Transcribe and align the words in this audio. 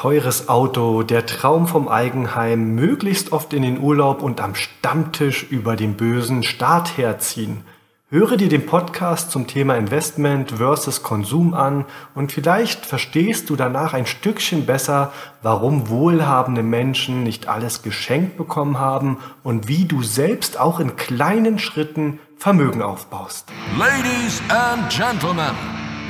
Teures 0.00 0.48
Auto, 0.48 1.02
der 1.02 1.26
Traum 1.26 1.68
vom 1.68 1.86
Eigenheim, 1.86 2.74
möglichst 2.74 3.32
oft 3.32 3.52
in 3.52 3.60
den 3.60 3.78
Urlaub 3.78 4.22
und 4.22 4.40
am 4.40 4.54
Stammtisch 4.54 5.42
über 5.50 5.76
den 5.76 5.98
bösen 5.98 6.42
Staat 6.42 6.96
herziehen. 6.96 7.64
Höre 8.08 8.38
dir 8.38 8.48
den 8.48 8.64
Podcast 8.64 9.30
zum 9.30 9.46
Thema 9.46 9.76
Investment 9.76 10.52
versus 10.52 11.02
Konsum 11.02 11.52
an 11.52 11.84
und 12.14 12.32
vielleicht 12.32 12.86
verstehst 12.86 13.50
du 13.50 13.56
danach 13.56 13.92
ein 13.92 14.06
Stückchen 14.06 14.64
besser, 14.64 15.12
warum 15.42 15.90
wohlhabende 15.90 16.62
Menschen 16.62 17.22
nicht 17.22 17.48
alles 17.48 17.82
geschenkt 17.82 18.38
bekommen 18.38 18.78
haben 18.78 19.18
und 19.42 19.68
wie 19.68 19.84
du 19.84 20.02
selbst 20.02 20.58
auch 20.58 20.80
in 20.80 20.96
kleinen 20.96 21.58
Schritten 21.58 22.20
Vermögen 22.38 22.80
aufbaust. 22.80 23.50
Ladies 23.78 24.40
and 24.48 24.88
Gentlemen, 24.88 25.54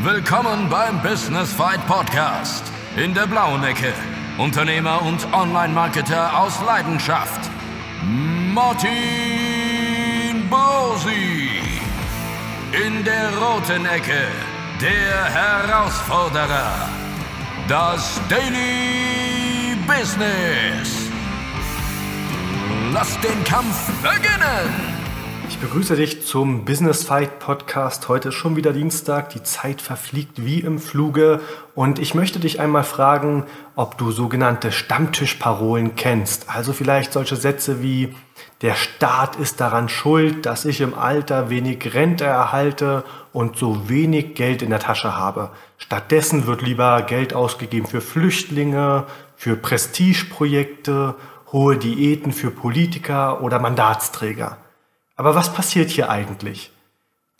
willkommen 0.04 0.68
beim 0.70 1.02
Business 1.02 1.52
Fight 1.52 1.84
Podcast. 1.88 2.62
In 2.96 3.14
der 3.14 3.28
blauen 3.28 3.62
Ecke 3.62 3.92
Unternehmer 4.36 5.02
und 5.02 5.32
Online-Marketer 5.32 6.36
aus 6.36 6.60
Leidenschaft 6.66 7.48
Martin 8.02 8.90
Bosi. 10.50 11.50
In 12.72 13.04
der 13.04 13.30
roten 13.38 13.86
Ecke 13.86 14.26
der 14.80 15.24
Herausforderer. 15.24 16.88
Das 17.68 18.20
Daily 18.28 19.76
Business. 19.86 21.10
Lass 22.92 23.20
den 23.20 23.44
Kampf 23.44 23.88
beginnen. 24.02 24.90
Ich 25.50 25.58
begrüße 25.58 25.96
dich 25.96 26.24
zum 26.24 26.64
Business 26.64 27.02
Fight 27.04 27.40
Podcast. 27.40 28.08
Heute 28.08 28.28
ist 28.28 28.36
schon 28.36 28.54
wieder 28.54 28.72
Dienstag. 28.72 29.30
Die 29.30 29.42
Zeit 29.42 29.82
verfliegt 29.82 30.44
wie 30.44 30.60
im 30.60 30.78
Fluge. 30.78 31.40
Und 31.80 31.98
ich 31.98 32.14
möchte 32.14 32.38
dich 32.40 32.60
einmal 32.60 32.84
fragen, 32.84 33.44
ob 33.74 33.96
du 33.96 34.12
sogenannte 34.12 34.70
Stammtischparolen 34.70 35.96
kennst. 35.96 36.50
Also 36.54 36.74
vielleicht 36.74 37.10
solche 37.10 37.36
Sätze 37.36 37.82
wie, 37.82 38.14
der 38.60 38.74
Staat 38.74 39.36
ist 39.36 39.62
daran 39.62 39.88
schuld, 39.88 40.44
dass 40.44 40.66
ich 40.66 40.82
im 40.82 40.92
Alter 40.92 41.48
wenig 41.48 41.94
Rente 41.94 42.26
erhalte 42.26 43.02
und 43.32 43.56
so 43.56 43.88
wenig 43.88 44.34
Geld 44.34 44.60
in 44.60 44.68
der 44.68 44.78
Tasche 44.78 45.16
habe. 45.16 45.52
Stattdessen 45.78 46.46
wird 46.46 46.60
lieber 46.60 47.00
Geld 47.00 47.32
ausgegeben 47.32 47.86
für 47.86 48.02
Flüchtlinge, 48.02 49.04
für 49.34 49.56
Prestigeprojekte, 49.56 51.14
hohe 51.50 51.78
Diäten 51.78 52.32
für 52.32 52.50
Politiker 52.50 53.40
oder 53.40 53.58
Mandatsträger. 53.58 54.58
Aber 55.16 55.34
was 55.34 55.54
passiert 55.54 55.88
hier 55.88 56.10
eigentlich? 56.10 56.72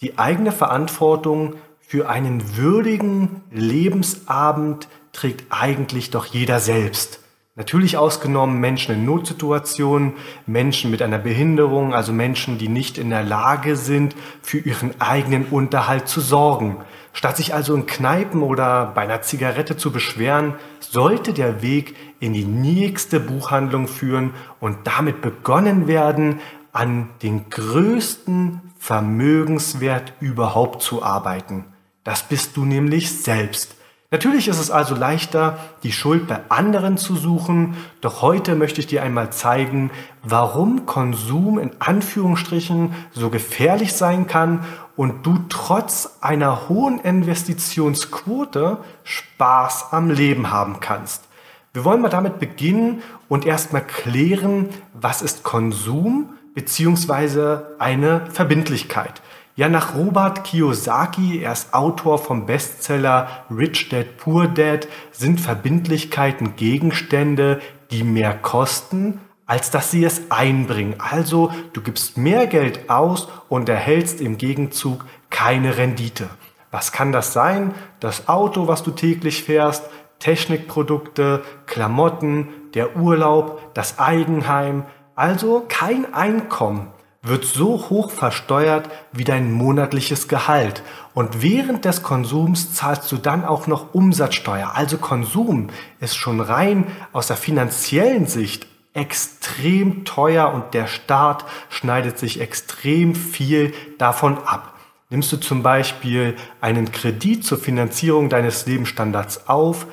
Die 0.00 0.18
eigene 0.18 0.50
Verantwortung 0.50 1.56
für 1.90 2.08
einen 2.08 2.56
würdigen 2.56 3.42
Lebensabend 3.50 4.86
trägt 5.12 5.46
eigentlich 5.50 6.10
doch 6.10 6.24
jeder 6.24 6.60
selbst. 6.60 7.18
Natürlich 7.56 7.96
ausgenommen 7.96 8.60
Menschen 8.60 8.94
in 8.94 9.04
Notsituationen, 9.04 10.12
Menschen 10.46 10.92
mit 10.92 11.02
einer 11.02 11.18
Behinderung, 11.18 11.92
also 11.92 12.12
Menschen, 12.12 12.58
die 12.58 12.68
nicht 12.68 12.96
in 12.96 13.10
der 13.10 13.24
Lage 13.24 13.74
sind, 13.74 14.14
für 14.40 14.58
ihren 14.58 15.00
eigenen 15.00 15.46
Unterhalt 15.46 16.06
zu 16.06 16.20
sorgen. 16.20 16.76
Statt 17.12 17.38
sich 17.38 17.54
also 17.54 17.74
in 17.74 17.86
Kneipen 17.86 18.44
oder 18.44 18.92
bei 18.94 19.02
einer 19.02 19.22
Zigarette 19.22 19.76
zu 19.76 19.90
beschweren, 19.90 20.54
sollte 20.78 21.32
der 21.32 21.60
Weg 21.60 21.96
in 22.20 22.34
die 22.34 22.44
nächste 22.44 23.18
Buchhandlung 23.18 23.88
führen 23.88 24.32
und 24.60 24.86
damit 24.86 25.22
begonnen 25.22 25.88
werden, 25.88 26.38
an 26.70 27.08
den 27.24 27.50
größten 27.50 28.60
Vermögenswert 28.78 30.12
überhaupt 30.20 30.82
zu 30.82 31.02
arbeiten. 31.02 31.64
Das 32.10 32.24
bist 32.24 32.56
du 32.56 32.64
nämlich 32.64 33.22
selbst. 33.22 33.76
Natürlich 34.10 34.48
ist 34.48 34.58
es 34.58 34.72
also 34.72 34.96
leichter, 34.96 35.60
die 35.84 35.92
Schuld 35.92 36.26
bei 36.26 36.40
anderen 36.48 36.98
zu 36.98 37.14
suchen, 37.14 37.76
doch 38.00 38.20
heute 38.20 38.56
möchte 38.56 38.80
ich 38.80 38.88
dir 38.88 39.04
einmal 39.04 39.30
zeigen, 39.30 39.92
warum 40.24 40.86
Konsum 40.86 41.60
in 41.60 41.70
Anführungsstrichen 41.78 42.96
so 43.12 43.30
gefährlich 43.30 43.92
sein 43.92 44.26
kann 44.26 44.64
und 44.96 45.24
du 45.24 45.38
trotz 45.48 46.16
einer 46.20 46.68
hohen 46.68 46.98
Investitionsquote 46.98 48.78
Spaß 49.04 49.92
am 49.92 50.10
Leben 50.10 50.50
haben 50.50 50.80
kannst. 50.80 51.28
Wir 51.72 51.84
wollen 51.84 52.02
mal 52.02 52.08
damit 52.08 52.40
beginnen 52.40 53.04
und 53.28 53.46
erstmal 53.46 53.86
klären, 53.86 54.70
was 54.94 55.22
ist 55.22 55.44
Konsum 55.44 56.30
beziehungsweise 56.56 57.76
eine 57.78 58.26
Verbindlichkeit. 58.32 59.22
Ja, 59.60 59.68
nach 59.68 59.94
Robert 59.94 60.44
Kiyosaki, 60.44 61.42
er 61.42 61.52
ist 61.52 61.74
Autor 61.74 62.16
vom 62.16 62.46
Bestseller 62.46 63.44
Rich 63.54 63.90
Dad 63.90 64.16
Poor 64.16 64.48
Dad, 64.48 64.88
sind 65.12 65.38
Verbindlichkeiten 65.38 66.56
Gegenstände, 66.56 67.60
die 67.90 68.02
mehr 68.02 68.32
kosten, 68.32 69.20
als 69.44 69.70
dass 69.70 69.90
sie 69.90 70.02
es 70.02 70.30
einbringen. 70.30 70.94
Also 70.96 71.52
du 71.74 71.82
gibst 71.82 72.16
mehr 72.16 72.46
Geld 72.46 72.88
aus 72.88 73.28
und 73.50 73.68
erhältst 73.68 74.22
im 74.22 74.38
Gegenzug 74.38 75.04
keine 75.28 75.76
Rendite. 75.76 76.30
Was 76.70 76.90
kann 76.90 77.12
das 77.12 77.34
sein? 77.34 77.74
Das 78.00 78.30
Auto, 78.30 78.66
was 78.66 78.82
du 78.82 78.92
täglich 78.92 79.44
fährst, 79.44 79.84
Technikprodukte, 80.20 81.42
Klamotten, 81.66 82.48
der 82.72 82.96
Urlaub, 82.96 83.74
das 83.74 83.98
Eigenheim, 83.98 84.86
also 85.14 85.66
kein 85.68 86.14
Einkommen 86.14 86.92
wird 87.22 87.44
so 87.44 87.90
hoch 87.90 88.10
versteuert 88.10 88.88
wie 89.12 89.24
dein 89.24 89.52
monatliches 89.52 90.26
Gehalt. 90.26 90.82
Und 91.12 91.42
während 91.42 91.84
des 91.84 92.02
Konsums 92.02 92.72
zahlst 92.72 93.12
du 93.12 93.16
dann 93.16 93.44
auch 93.44 93.66
noch 93.66 93.94
Umsatzsteuer. 93.94 94.72
Also 94.74 94.96
Konsum 94.96 95.68
ist 96.00 96.16
schon 96.16 96.40
rein 96.40 96.86
aus 97.12 97.26
der 97.26 97.36
finanziellen 97.36 98.26
Sicht 98.26 98.66
extrem 98.94 100.04
teuer 100.04 100.52
und 100.52 100.74
der 100.74 100.86
Staat 100.86 101.44
schneidet 101.68 102.18
sich 102.18 102.40
extrem 102.40 103.14
viel 103.14 103.72
davon 103.98 104.38
ab. 104.38 104.74
Nimmst 105.10 105.30
du 105.32 105.36
zum 105.36 105.62
Beispiel 105.62 106.36
einen 106.60 106.90
Kredit 106.90 107.44
zur 107.44 107.58
Finanzierung 107.58 108.28
deines 108.28 108.66
Lebensstandards 108.66 109.48
auf, 109.48 109.86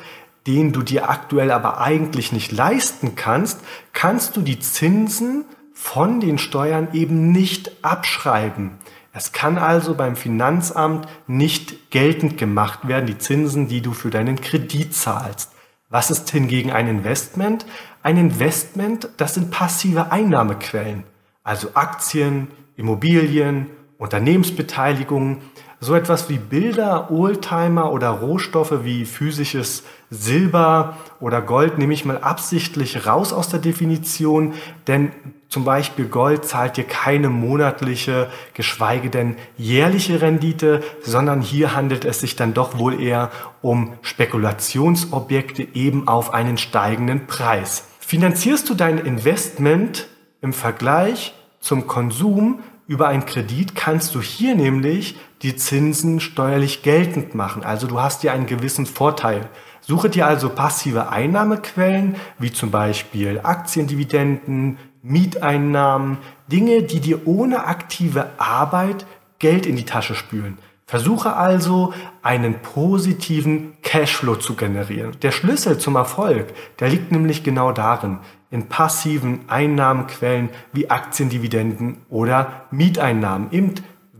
den 0.45 0.71
du 0.71 0.81
dir 0.81 1.09
aktuell 1.09 1.51
aber 1.51 1.81
eigentlich 1.81 2.31
nicht 2.31 2.51
leisten 2.51 3.15
kannst, 3.15 3.59
kannst 3.93 4.37
du 4.37 4.41
die 4.41 4.59
Zinsen 4.59 5.43
von 5.79 6.19
den 6.19 6.39
Steuern 6.39 6.87
eben 6.93 7.31
nicht 7.31 7.71
abschreiben. 7.83 8.71
Es 9.13 9.31
kann 9.31 9.59
also 9.59 9.93
beim 9.93 10.15
Finanzamt 10.15 11.07
nicht 11.27 11.91
geltend 11.91 12.37
gemacht 12.37 12.87
werden, 12.87 13.05
die 13.05 13.19
Zinsen, 13.19 13.67
die 13.67 13.81
du 13.81 13.93
für 13.93 14.09
deinen 14.09 14.41
Kredit 14.41 14.95
zahlst. 14.95 15.51
Was 15.89 16.09
ist 16.09 16.29
hingegen 16.31 16.71
ein 16.71 16.87
Investment? 16.87 17.67
Ein 18.01 18.17
Investment, 18.17 19.07
das 19.17 19.35
sind 19.35 19.51
passive 19.51 20.11
Einnahmequellen, 20.11 21.03
also 21.43 21.69
Aktien, 21.75 22.47
Immobilien, 22.75 23.67
Unternehmensbeteiligungen, 23.99 25.37
so 25.79 25.93
etwas 25.93 26.27
wie 26.29 26.39
Bilder, 26.39 27.11
Oldtimer 27.11 27.91
oder 27.91 28.09
Rohstoffe 28.09 28.83
wie 28.83 29.05
physisches 29.05 29.83
Silber 30.09 30.97
oder 31.19 31.41
Gold 31.41 31.77
nehme 31.77 31.93
ich 31.93 32.05
mal 32.05 32.17
absichtlich 32.17 33.05
raus 33.05 33.31
aus 33.31 33.49
der 33.49 33.59
Definition, 33.59 34.53
denn 34.87 35.11
zum 35.49 35.63
Beispiel 35.63 36.05
Gold 36.05 36.45
zahlt 36.45 36.77
dir 36.77 36.83
keine 36.83 37.29
monatliche, 37.29 38.27
geschweige 38.53 39.09
denn 39.09 39.35
jährliche 39.55 40.21
Rendite, 40.21 40.83
sondern 41.01 41.41
hier 41.41 41.75
handelt 41.75 42.05
es 42.05 42.19
sich 42.21 42.35
dann 42.35 42.53
doch 42.53 42.77
wohl 42.77 43.01
eher 43.01 43.31
um 43.61 43.93
Spekulationsobjekte 44.01 45.67
eben 45.73 46.07
auf 46.07 46.33
einen 46.33 46.57
steigenden 46.57 47.27
Preis. 47.27 47.85
Finanzierst 47.99 48.69
du 48.69 48.73
dein 48.73 48.97
Investment 48.97 50.07
im 50.41 50.53
Vergleich 50.53 51.33
zum 51.59 51.87
Konsum 51.87 52.59
über 52.87 53.09
einen 53.09 53.25
Kredit 53.25 53.75
kannst 53.75 54.15
du 54.15 54.21
hier 54.21 54.55
nämlich 54.55 55.17
die 55.41 55.55
Zinsen 55.55 56.19
steuerlich 56.19 56.83
geltend 56.83 57.35
machen. 57.35 57.63
Also 57.63 57.87
du 57.87 57.99
hast 57.99 58.21
hier 58.21 58.33
einen 58.33 58.47
gewissen 58.47 58.85
Vorteil. 58.85 59.49
Suche 59.81 60.09
dir 60.09 60.27
also 60.27 60.49
passive 60.49 61.09
Einnahmequellen, 61.09 62.15
wie 62.39 62.51
zum 62.51 62.71
Beispiel 62.71 63.39
Aktiendividenden, 63.41 64.79
Mieteinnahmen, 65.01 66.17
Dinge, 66.51 66.83
die 66.83 66.99
dir 66.99 67.27
ohne 67.27 67.65
aktive 67.65 68.31
Arbeit 68.37 69.05
Geld 69.39 69.65
in 69.65 69.75
die 69.75 69.85
Tasche 69.85 70.15
spülen. 70.15 70.57
Versuche 70.85 71.35
also, 71.35 71.93
einen 72.23 72.61
positiven 72.61 73.73
Cashflow 73.81 74.37
zu 74.37 74.55
generieren. 74.55 75.17
Der 75.21 75.31
Schlüssel 75.31 75.77
zum 75.77 75.95
Erfolg, 75.97 76.53
der 76.79 76.89
liegt 76.89 77.11
nämlich 77.11 77.43
genau 77.43 77.73
darin, 77.73 78.19
in 78.51 78.69
passiven 78.69 79.41
Einnahmenquellen 79.49 80.49
wie 80.71 80.89
Aktiendividenden 80.89 81.97
oder 82.09 82.67
Mieteinnahmen, 82.71 83.51
eben 83.51 83.75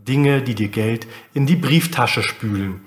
Dinge, 0.08 0.42
die 0.42 0.54
dir 0.54 0.68
Geld 0.68 1.06
in 1.34 1.46
die 1.46 1.56
Brieftasche 1.56 2.22
spülen. 2.22 2.80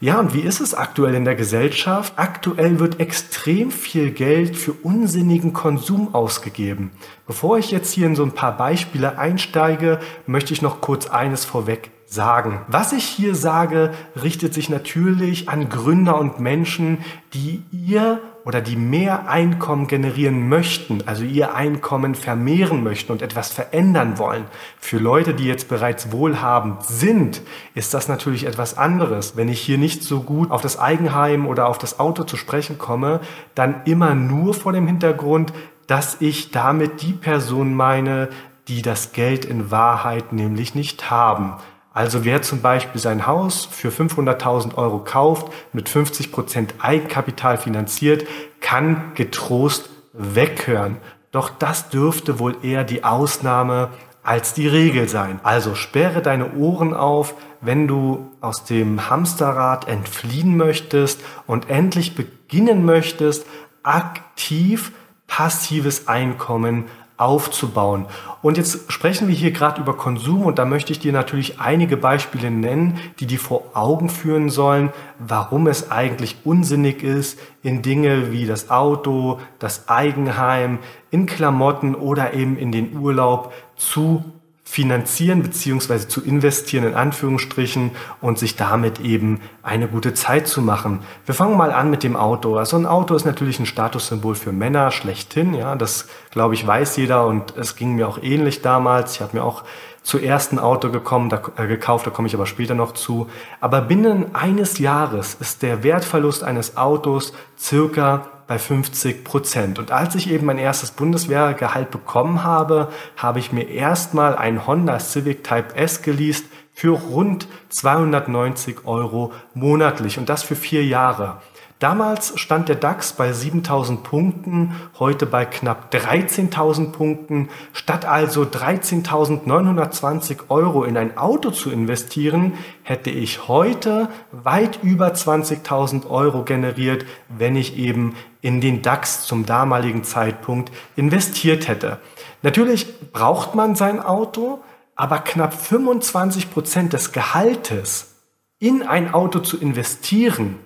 Ja, 0.00 0.20
und 0.20 0.34
wie 0.34 0.40
ist 0.40 0.60
es 0.60 0.74
aktuell 0.74 1.14
in 1.14 1.24
der 1.24 1.36
Gesellschaft? 1.36 2.14
Aktuell 2.16 2.78
wird 2.78 3.00
extrem 3.00 3.70
viel 3.70 4.10
Geld 4.10 4.56
für 4.56 4.72
unsinnigen 4.72 5.54
Konsum 5.54 6.14
ausgegeben. 6.14 6.90
Bevor 7.26 7.56
ich 7.56 7.70
jetzt 7.70 7.92
hier 7.92 8.06
in 8.06 8.16
so 8.16 8.24
ein 8.24 8.32
paar 8.32 8.56
Beispiele 8.56 9.16
einsteige, 9.18 10.00
möchte 10.26 10.52
ich 10.52 10.60
noch 10.60 10.82
kurz 10.82 11.06
eines 11.06 11.46
vorweg 11.46 11.90
sagen. 12.06 12.60
Was 12.68 12.92
ich 12.92 13.04
hier 13.04 13.34
sage, 13.34 13.92
richtet 14.22 14.52
sich 14.52 14.68
natürlich 14.68 15.48
an 15.48 15.68
Gründer 15.68 16.18
und 16.18 16.38
Menschen, 16.38 16.98
die 17.32 17.62
ihr 17.72 18.20
oder 18.44 18.60
die 18.60 18.76
mehr 18.76 19.28
Einkommen 19.28 19.86
generieren 19.86 20.48
möchten, 20.48 21.02
also 21.06 21.24
ihr 21.24 21.54
Einkommen 21.54 22.14
vermehren 22.14 22.82
möchten 22.82 23.12
und 23.12 23.22
etwas 23.22 23.52
verändern 23.52 24.18
wollen. 24.18 24.44
Für 24.78 24.98
Leute, 24.98 25.34
die 25.34 25.46
jetzt 25.46 25.68
bereits 25.68 26.12
wohlhabend 26.12 26.84
sind, 26.84 27.42
ist 27.74 27.94
das 27.94 28.08
natürlich 28.08 28.44
etwas 28.44 28.76
anderes. 28.76 29.36
Wenn 29.36 29.48
ich 29.48 29.60
hier 29.60 29.78
nicht 29.78 30.02
so 30.02 30.20
gut 30.20 30.50
auf 30.50 30.60
das 30.60 30.78
Eigenheim 30.78 31.46
oder 31.46 31.68
auf 31.68 31.78
das 31.78 31.98
Auto 31.98 32.24
zu 32.24 32.36
sprechen 32.36 32.76
komme, 32.78 33.20
dann 33.54 33.82
immer 33.86 34.14
nur 34.14 34.52
vor 34.52 34.72
dem 34.72 34.86
Hintergrund, 34.86 35.52
dass 35.86 36.20
ich 36.20 36.50
damit 36.50 37.02
die 37.02 37.12
Person 37.12 37.74
meine, 37.74 38.28
die 38.68 38.82
das 38.82 39.12
Geld 39.12 39.44
in 39.44 39.70
Wahrheit 39.70 40.32
nämlich 40.32 40.74
nicht 40.74 41.10
haben. 41.10 41.54
Also 41.94 42.24
wer 42.24 42.42
zum 42.42 42.60
Beispiel 42.60 43.00
sein 43.00 43.26
Haus 43.26 43.66
für 43.70 43.90
500.000 43.90 44.74
Euro 44.74 44.98
kauft, 44.98 45.52
mit 45.72 45.88
50 45.88 46.32
Prozent 46.32 46.74
Eigenkapital 46.80 47.56
finanziert, 47.56 48.26
kann 48.60 49.12
getrost 49.14 49.88
weghören. 50.12 50.96
Doch 51.30 51.50
das 51.50 51.90
dürfte 51.90 52.40
wohl 52.40 52.56
eher 52.62 52.82
die 52.82 53.04
Ausnahme 53.04 53.90
als 54.24 54.54
die 54.54 54.66
Regel 54.66 55.08
sein. 55.08 55.38
Also 55.44 55.76
sperre 55.76 56.20
deine 56.20 56.54
Ohren 56.54 56.94
auf, 56.94 57.34
wenn 57.60 57.86
du 57.86 58.32
aus 58.40 58.64
dem 58.64 59.08
Hamsterrad 59.08 59.86
entfliehen 59.86 60.56
möchtest 60.56 61.20
und 61.46 61.70
endlich 61.70 62.16
beginnen 62.16 62.84
möchtest, 62.84 63.46
aktiv 63.84 64.90
passives 65.28 66.08
Einkommen 66.08 66.86
aufzubauen. 67.16 68.06
Und 68.42 68.56
jetzt 68.56 68.90
sprechen 68.92 69.28
wir 69.28 69.34
hier 69.34 69.52
gerade 69.52 69.80
über 69.80 69.96
Konsum 69.96 70.42
und 70.42 70.58
da 70.58 70.64
möchte 70.64 70.92
ich 70.92 70.98
dir 70.98 71.12
natürlich 71.12 71.60
einige 71.60 71.96
Beispiele 71.96 72.50
nennen, 72.50 72.98
die 73.20 73.26
dir 73.26 73.38
vor 73.38 73.62
Augen 73.74 74.08
führen 74.08 74.50
sollen, 74.50 74.92
warum 75.18 75.68
es 75.68 75.90
eigentlich 75.92 76.36
unsinnig 76.44 77.02
ist, 77.02 77.38
in 77.62 77.82
Dinge 77.82 78.32
wie 78.32 78.46
das 78.46 78.70
Auto, 78.70 79.38
das 79.60 79.88
Eigenheim, 79.88 80.80
in 81.10 81.26
Klamotten 81.26 81.94
oder 81.94 82.34
eben 82.34 82.56
in 82.56 82.72
den 82.72 82.96
Urlaub 82.96 83.52
zu 83.76 84.24
finanzieren 84.66 85.42
beziehungsweise 85.42 86.08
zu 86.08 86.22
investieren 86.22 86.84
in 86.84 86.94
Anführungsstrichen 86.94 87.90
und 88.22 88.38
sich 88.38 88.56
damit 88.56 88.98
eben 88.98 89.40
eine 89.62 89.88
gute 89.88 90.14
Zeit 90.14 90.48
zu 90.48 90.62
machen. 90.62 91.00
Wir 91.26 91.34
fangen 91.34 91.56
mal 91.56 91.70
an 91.70 91.90
mit 91.90 92.02
dem 92.02 92.16
Auto. 92.16 92.56
Also 92.56 92.76
ein 92.76 92.86
Auto 92.86 93.14
ist 93.14 93.26
natürlich 93.26 93.60
ein 93.60 93.66
Statussymbol 93.66 94.34
für 94.34 94.52
Männer 94.52 94.90
schlechthin. 94.90 95.52
Ja, 95.52 95.76
das 95.76 96.08
glaube 96.30 96.54
ich 96.54 96.66
weiß 96.66 96.96
jeder 96.96 97.26
und 97.26 97.56
es 97.56 97.76
ging 97.76 97.94
mir 97.94 98.08
auch 98.08 98.18
ähnlich 98.22 98.62
damals. 98.62 99.14
Ich 99.14 99.20
habe 99.20 99.36
mir 99.36 99.44
auch 99.44 99.64
zuerst 100.02 100.52
ein 100.52 100.58
Auto 100.58 100.90
gekommen, 100.90 101.28
da, 101.28 101.42
äh, 101.56 101.66
gekauft, 101.66 102.06
da 102.06 102.10
komme 102.10 102.26
ich 102.28 102.34
aber 102.34 102.46
später 102.46 102.74
noch 102.74 102.92
zu. 102.92 103.28
Aber 103.60 103.82
binnen 103.82 104.34
eines 104.34 104.78
Jahres 104.78 105.34
ist 105.34 105.62
der 105.62 105.82
Wertverlust 105.82 106.42
eines 106.42 106.76
Autos 106.76 107.32
circa 107.58 108.26
bei 108.46 108.58
50 108.58 109.24
Prozent. 109.24 109.78
Und 109.78 109.90
als 109.90 110.14
ich 110.14 110.30
eben 110.30 110.46
mein 110.46 110.58
erstes 110.58 110.90
Bundeswehrgehalt 110.90 111.90
bekommen 111.90 112.44
habe, 112.44 112.88
habe 113.16 113.38
ich 113.38 113.52
mir 113.52 113.68
erstmal 113.68 114.36
ein 114.36 114.66
Honda 114.66 114.98
Civic 115.00 115.44
Type 115.44 115.74
S 115.74 116.02
geleast 116.02 116.46
für 116.72 116.98
rund 116.98 117.46
290 117.68 118.84
Euro 118.84 119.32
monatlich 119.54 120.18
und 120.18 120.28
das 120.28 120.42
für 120.42 120.56
vier 120.56 120.84
Jahre. 120.84 121.40
Damals 121.84 122.32
stand 122.40 122.70
der 122.70 122.76
DAX 122.76 123.12
bei 123.12 123.34
7000 123.34 124.04
Punkten, 124.04 124.74
heute 124.98 125.26
bei 125.26 125.44
knapp 125.44 125.92
13.000 125.92 126.92
Punkten. 126.92 127.50
Statt 127.74 128.06
also 128.06 128.44
13.920 128.44 130.48
Euro 130.48 130.84
in 130.84 130.96
ein 130.96 131.18
Auto 131.18 131.50
zu 131.50 131.70
investieren, 131.70 132.54
hätte 132.84 133.10
ich 133.10 133.48
heute 133.48 134.08
weit 134.32 134.78
über 134.82 135.08
20.000 135.08 136.08
Euro 136.08 136.44
generiert, 136.44 137.04
wenn 137.28 137.54
ich 137.54 137.76
eben 137.76 138.16
in 138.40 138.62
den 138.62 138.80
DAX 138.80 139.26
zum 139.26 139.44
damaligen 139.44 140.04
Zeitpunkt 140.04 140.72
investiert 140.96 141.68
hätte. 141.68 141.98
Natürlich 142.40 143.12
braucht 143.12 143.54
man 143.54 143.74
sein 143.74 144.00
Auto, 144.00 144.60
aber 144.96 145.18
knapp 145.18 145.52
25 145.52 146.50
Prozent 146.50 146.94
des 146.94 147.12
Gehaltes 147.12 148.14
in 148.58 148.82
ein 148.82 149.12
Auto 149.12 149.40
zu 149.40 149.60
investieren, 149.60 150.60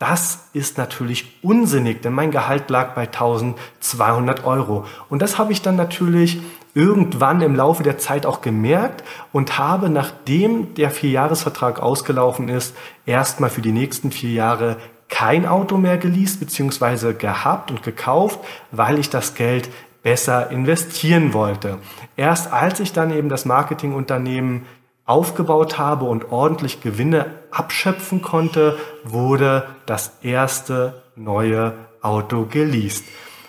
das 0.00 0.46
ist 0.54 0.78
natürlich 0.78 1.38
unsinnig, 1.42 2.00
denn 2.00 2.14
mein 2.14 2.30
Gehalt 2.30 2.70
lag 2.70 2.94
bei 2.94 3.02
1200 3.02 4.44
Euro. 4.44 4.86
Und 5.10 5.20
das 5.20 5.38
habe 5.38 5.52
ich 5.52 5.60
dann 5.60 5.76
natürlich 5.76 6.40
irgendwann 6.72 7.42
im 7.42 7.54
Laufe 7.54 7.82
der 7.82 7.98
Zeit 7.98 8.24
auch 8.24 8.40
gemerkt 8.40 9.04
und 9.30 9.58
habe, 9.58 9.90
nachdem 9.90 10.74
der 10.74 10.90
Vierjahresvertrag 10.90 11.80
ausgelaufen 11.80 12.48
ist, 12.48 12.74
erstmal 13.04 13.50
für 13.50 13.60
die 13.60 13.72
nächsten 13.72 14.10
vier 14.10 14.32
Jahre 14.32 14.78
kein 15.10 15.44
Auto 15.44 15.76
mehr 15.76 15.98
geleast 15.98 16.40
bzw. 16.40 17.12
gehabt 17.12 17.70
und 17.70 17.82
gekauft, 17.82 18.40
weil 18.70 18.98
ich 18.98 19.10
das 19.10 19.34
Geld 19.34 19.68
besser 20.02 20.50
investieren 20.50 21.34
wollte. 21.34 21.76
Erst 22.16 22.50
als 22.54 22.80
ich 22.80 22.94
dann 22.94 23.10
eben 23.10 23.28
das 23.28 23.44
Marketingunternehmen 23.44 24.64
aufgebaut 25.10 25.76
habe 25.76 26.04
und 26.04 26.30
ordentlich 26.30 26.80
Gewinne 26.80 27.26
abschöpfen 27.50 28.22
konnte, 28.22 28.78
wurde 29.02 29.66
das 29.84 30.12
erste 30.22 31.02
neue 31.16 31.74
Auto 32.00 32.46
geleast. 32.46 33.04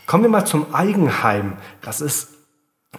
Kommen 0.07 0.23
wir 0.23 0.29
mal 0.29 0.45
zum 0.45 0.73
Eigenheim. 0.73 1.53
Das 1.83 2.01
ist 2.01 2.29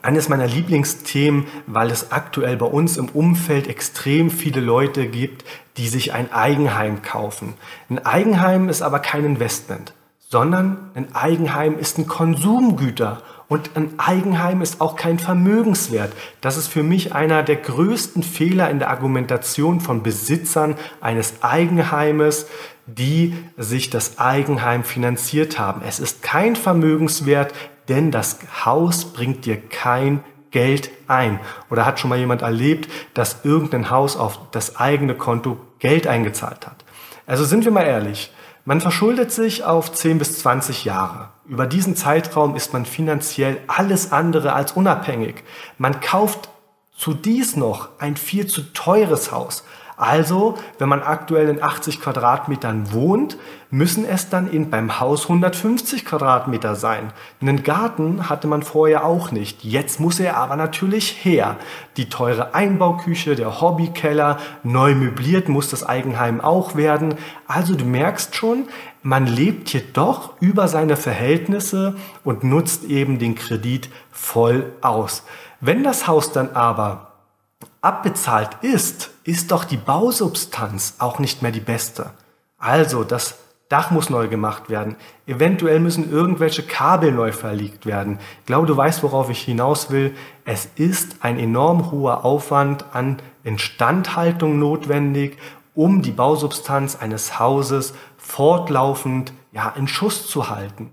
eines 0.00 0.29
meiner 0.29 0.47
Lieblingsthemen, 0.47 1.47
weil 1.67 1.91
es 1.91 2.12
aktuell 2.12 2.56
bei 2.56 2.67
uns 2.67 2.97
im 2.97 3.09
Umfeld 3.09 3.67
extrem 3.67 4.31
viele 4.31 4.61
Leute 4.61 5.09
gibt, 5.09 5.44
die 5.76 5.88
sich 5.88 6.12
ein 6.12 6.32
Eigenheim 6.32 7.03
kaufen. 7.03 7.55
Ein 7.91 8.06
Eigenheim 8.06 8.69
ist 8.69 8.81
aber 8.81 9.00
kein 9.00 9.25
Investment, 9.25 9.93
sondern 10.20 10.93
ein 10.94 11.14
Eigenheim 11.17 11.79
ist 11.79 11.99
ein 11.99 12.06
Konsumgüter 12.06 13.23
und 13.52 13.76
ein 13.76 13.93
Eigenheim 13.99 14.62
ist 14.62 14.81
auch 14.81 14.96
kein 14.96 15.19
Vermögenswert. 15.19 16.14
Das 16.40 16.56
ist 16.56 16.69
für 16.69 16.82
mich 16.82 17.14
einer 17.14 17.43
der 17.43 17.56
größten 17.56 18.22
Fehler 18.22 18.70
in 18.70 18.78
der 18.78 18.88
Argumentation 18.88 19.82
von 19.82 20.02
Besitzern 20.02 20.75
eines 21.02 21.43
Eigenheimes, 21.43 22.46
die 22.87 23.37
sich 23.58 23.90
das 23.90 24.19
Eigenheim 24.19 24.84
finanziert 24.84 25.58
haben. 25.58 25.82
Es 25.87 26.00
ist 26.00 26.22
kein 26.22 26.56
Vermögenswert, 26.56 27.52
denn 27.90 28.10
das 28.10 28.38
Haus 28.64 29.12
bringt 29.12 29.44
dir 29.44 29.60
kein 29.60 30.25
Geld 30.50 30.88
ein. 31.06 31.38
Oder 31.69 31.84
hat 31.84 32.00
schon 32.00 32.08
mal 32.08 32.19
jemand 32.19 32.40
erlebt, 32.40 32.90
dass 33.12 33.44
irgendein 33.44 33.90
Haus 33.90 34.16
auf 34.16 34.38
das 34.52 34.76
eigene 34.76 35.14
Konto 35.14 35.58
Geld 35.78 36.06
eingezahlt 36.06 36.66
hat? 36.66 36.87
Also 37.26 37.44
sind 37.44 37.66
wir 37.66 37.72
mal 37.72 37.84
ehrlich, 37.84 38.32
man 38.64 38.81
verschuldet 38.81 39.31
sich 39.31 39.62
auf 39.62 39.93
10 39.93 40.16
bis 40.19 40.38
20 40.38 40.87
Jahre. 40.87 41.31
Über 41.44 41.67
diesen 41.67 41.97
Zeitraum 41.97 42.55
ist 42.55 42.73
man 42.73 42.87
finanziell 42.87 43.59
alles 43.66 44.12
andere 44.12 44.52
als 44.52 44.73
unabhängig. 44.73 45.43
Man 45.76 46.00
kauft 46.00 46.49
zu 46.97 47.14
dies 47.14 47.57
noch 47.57 47.88
ein 47.99 48.16
viel 48.16 48.47
zu 48.47 48.62
teures 48.73 49.33
Haus. 49.33 49.64
Also, 50.02 50.56
wenn 50.80 50.88
man 50.88 51.00
aktuell 51.00 51.49
in 51.49 51.62
80 51.62 52.00
Quadratmetern 52.00 52.92
wohnt, 52.92 53.38
müssen 53.71 54.04
es 54.04 54.28
dann 54.28 54.50
in 54.50 54.68
beim 54.68 54.99
Haus 54.99 55.28
150 55.28 56.04
Quadratmeter 56.04 56.75
sein. 56.75 57.12
Einen 57.40 57.62
Garten 57.62 58.28
hatte 58.28 58.49
man 58.49 58.64
vorher 58.64 59.04
auch 59.04 59.30
nicht. 59.30 59.62
Jetzt 59.62 60.00
muss 60.00 60.18
er 60.18 60.38
aber 60.38 60.56
natürlich 60.56 61.25
her. 61.25 61.54
Die 61.97 62.09
teure 62.09 62.52
Einbauküche, 62.52 63.37
der 63.37 63.61
Hobbykeller, 63.61 64.38
neu 64.64 64.97
möbliert 64.97 65.49
muss 65.49 65.68
das 65.71 65.87
Eigenheim 65.87 66.40
auch 66.40 66.75
werden. 66.75 67.14
Also 67.47 67.76
du 67.76 67.85
merkst 67.85 68.35
schon, 68.35 68.64
man 69.04 69.28
lebt 69.28 69.68
hier 69.68 69.85
doch 69.92 70.32
über 70.40 70.66
seine 70.66 70.97
Verhältnisse 70.97 71.94
und 72.25 72.42
nutzt 72.42 72.82
eben 72.82 73.21
den 73.21 73.37
Kredit 73.37 73.88
voll 74.11 74.73
aus. 74.80 75.23
Wenn 75.61 75.85
das 75.85 76.09
Haus 76.09 76.32
dann 76.32 76.50
aber 76.56 77.12
abbezahlt 77.80 78.50
ist, 78.62 79.12
ist 79.25 79.50
doch 79.50 79.64
die 79.64 79.76
Bausubstanz 79.76 80.97
auch 80.99 81.19
nicht 81.19 81.43
mehr 81.43 81.52
die 81.52 81.61
beste. 81.61 82.11
Also 82.59 83.05
das 83.05 83.37
Dach 83.73 83.91
muss 83.91 84.11
neu 84.11 84.29
gemacht 84.29 84.69
werden. 84.69 84.97
Eventuell 85.26 85.81
müssen 85.81 86.12
irgendwelche 86.12 86.62
Kabel 86.62 87.11
neu 87.11 87.33
verlegt 87.33 87.87
werden. 87.87 88.19
Ich 88.41 88.47
glaube, 88.47 88.67
du 88.67 88.76
weißt, 88.76 89.02
worauf 89.02 89.31
ich 89.31 89.41
hinaus 89.41 89.91
will. 89.91 90.14
Es 90.45 90.69
ist 90.76 91.17
ein 91.25 91.38
enorm 91.38 91.91
hoher 91.91 92.23
Aufwand 92.23 92.85
an 92.93 93.23
Instandhaltung 93.45 94.59
notwendig, 94.59 95.38
um 95.75 96.02
die 96.02 96.11
Bausubstanz 96.11 96.97
eines 96.97 97.38
Hauses 97.38 97.95
fortlaufend 98.19 99.33
ja, 99.52 99.73
in 99.75 99.88
Schuss 99.88 100.26
zu 100.26 100.50
halten. 100.50 100.93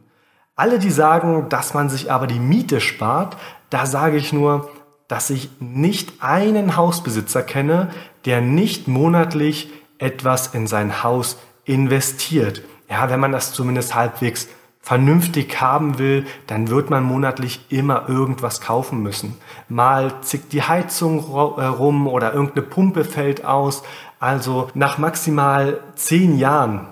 Alle, 0.55 0.79
die 0.79 0.91
sagen, 0.91 1.49
dass 1.49 1.73
man 1.73 1.89
sich 1.89 2.11
aber 2.11 2.27
die 2.27 2.39
Miete 2.39 2.79
spart, 2.79 3.35
da 3.69 3.85
sage 3.85 4.15
ich 4.15 4.31
nur, 4.31 4.69
dass 5.09 5.29
ich 5.29 5.49
nicht 5.59 6.21
einen 6.21 6.77
Hausbesitzer 6.77 7.43
kenne, 7.43 7.89
der 8.25 8.39
nicht 8.39 8.87
monatlich 8.87 9.69
etwas 9.97 10.53
in 10.53 10.67
sein 10.67 11.03
Haus 11.03 11.37
investiert. 11.65 12.61
Ja, 12.89 13.09
wenn 13.09 13.19
man 13.19 13.33
das 13.33 13.51
zumindest 13.51 13.95
halbwegs 13.95 14.47
vernünftig 14.79 15.59
haben 15.59 15.99
will, 15.99 16.25
dann 16.47 16.69
wird 16.69 16.89
man 16.89 17.03
monatlich 17.03 17.59
immer 17.69 18.07
irgendwas 18.07 18.61
kaufen 18.61 19.03
müssen. 19.03 19.35
Mal 19.67 20.21
zickt 20.21 20.53
die 20.53 20.63
Heizung 20.63 21.19
äh, 21.19 21.65
rum 21.65 22.07
oder 22.07 22.33
irgendeine 22.33 22.65
Pumpe 22.65 23.03
fällt 23.03 23.43
aus. 23.43 23.83
Also 24.19 24.69
nach 24.73 24.97
maximal 24.97 25.79
zehn 25.95 26.37
Jahren 26.37 26.87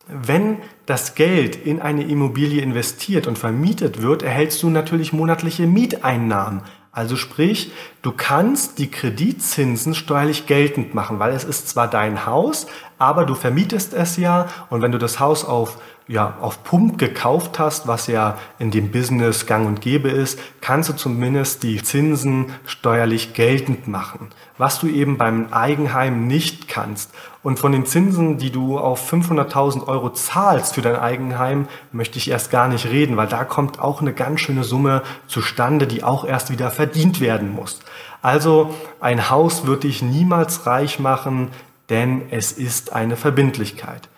Wenn 0.08 0.58
das 0.86 1.16
Geld 1.16 1.56
in 1.56 1.82
eine 1.82 2.04
Immobilie 2.04 2.62
investiert 2.62 3.28
und 3.28 3.38
vermietet 3.38 4.02
wird, 4.02 4.24
erhältst 4.24 4.62
du 4.62 4.70
natürlich 4.70 5.14
monatliche 5.14 5.68
Mieteinnahmen. 5.68 6.62
Also 6.94 7.16
sprich, 7.16 7.72
du 8.02 8.12
kannst 8.12 8.78
die 8.78 8.92
Kreditzinsen 8.92 9.96
steuerlich 9.96 10.46
geltend 10.46 10.94
machen, 10.94 11.20
weil 11.20 11.34
es 11.34 11.46
ist 11.46 11.70
zwar 11.70 11.90
dein 11.90 12.26
Haus, 12.26 12.68
aber 12.98 13.26
du 13.26 13.34
vermietest 13.34 13.94
es 13.94 14.18
ja 14.18 14.48
und 14.70 14.82
wenn 14.82 14.92
du 14.92 14.98
das 14.98 15.20
Haus 15.20 15.46
auf 15.46 15.82
ja, 16.12 16.36
auf 16.42 16.66
Pump 16.66 16.98
gekauft 16.98 17.58
hast, 17.58 17.88
was 17.88 18.08
ja 18.08 18.38
in 18.60 18.70
dem 18.70 18.92
Business 18.92 19.46
gang 19.46 19.66
und 19.66 19.80
gäbe 19.80 20.10
ist, 20.10 20.38
kannst 20.60 20.90
du 20.90 20.94
zumindest 20.94 21.64
die 21.64 21.82
Zinsen 21.82 22.48
steuerlich 22.66 23.34
geltend 23.34 23.88
machen, 23.88 24.28
was 24.58 24.82
du 24.82 24.88
eben 24.88 25.18
beim 25.18 25.54
Eigenheim 25.54 26.28
nicht 26.28 26.68
kannst. 26.68 27.12
Und 27.44 27.60
von 27.60 27.72
den 27.72 27.86
Zinsen, 27.86 28.38
die 28.38 28.52
du 28.52 28.78
auf 28.78 29.10
500.000 29.10 29.88
Euro 29.88 30.10
zahlst 30.10 30.76
für 30.76 30.82
dein 30.82 30.98
Eigenheim, 30.98 31.70
möchte 31.94 32.18
ich 32.18 32.30
erst 32.30 32.52
gar 32.52 32.68
nicht 32.68 32.88
reden, 32.88 33.16
weil 33.16 33.28
da 33.28 33.46
kommt 33.46 33.80
auch 33.80 34.02
eine 34.02 34.12
ganz 34.12 34.42
schöne 34.42 34.66
Summe 34.66 35.04
zustande, 35.28 35.88
die 35.88 36.04
auch 36.04 36.26
erst 36.26 36.52
wieder 36.52 36.72
verdient 36.72 37.22
werden 37.22 37.56
muss. 37.56 37.80
Also 38.22 38.76
ein 39.00 39.30
Haus 39.30 39.66
wird 39.66 39.84
dich 39.84 40.02
niemals 40.02 40.66
reich 40.68 41.00
machen, 41.00 41.48
denn 41.90 42.24
es 42.32 42.52
ist 42.52 42.92
eine 42.92 43.16
Verbindlichkeit. 43.16 44.11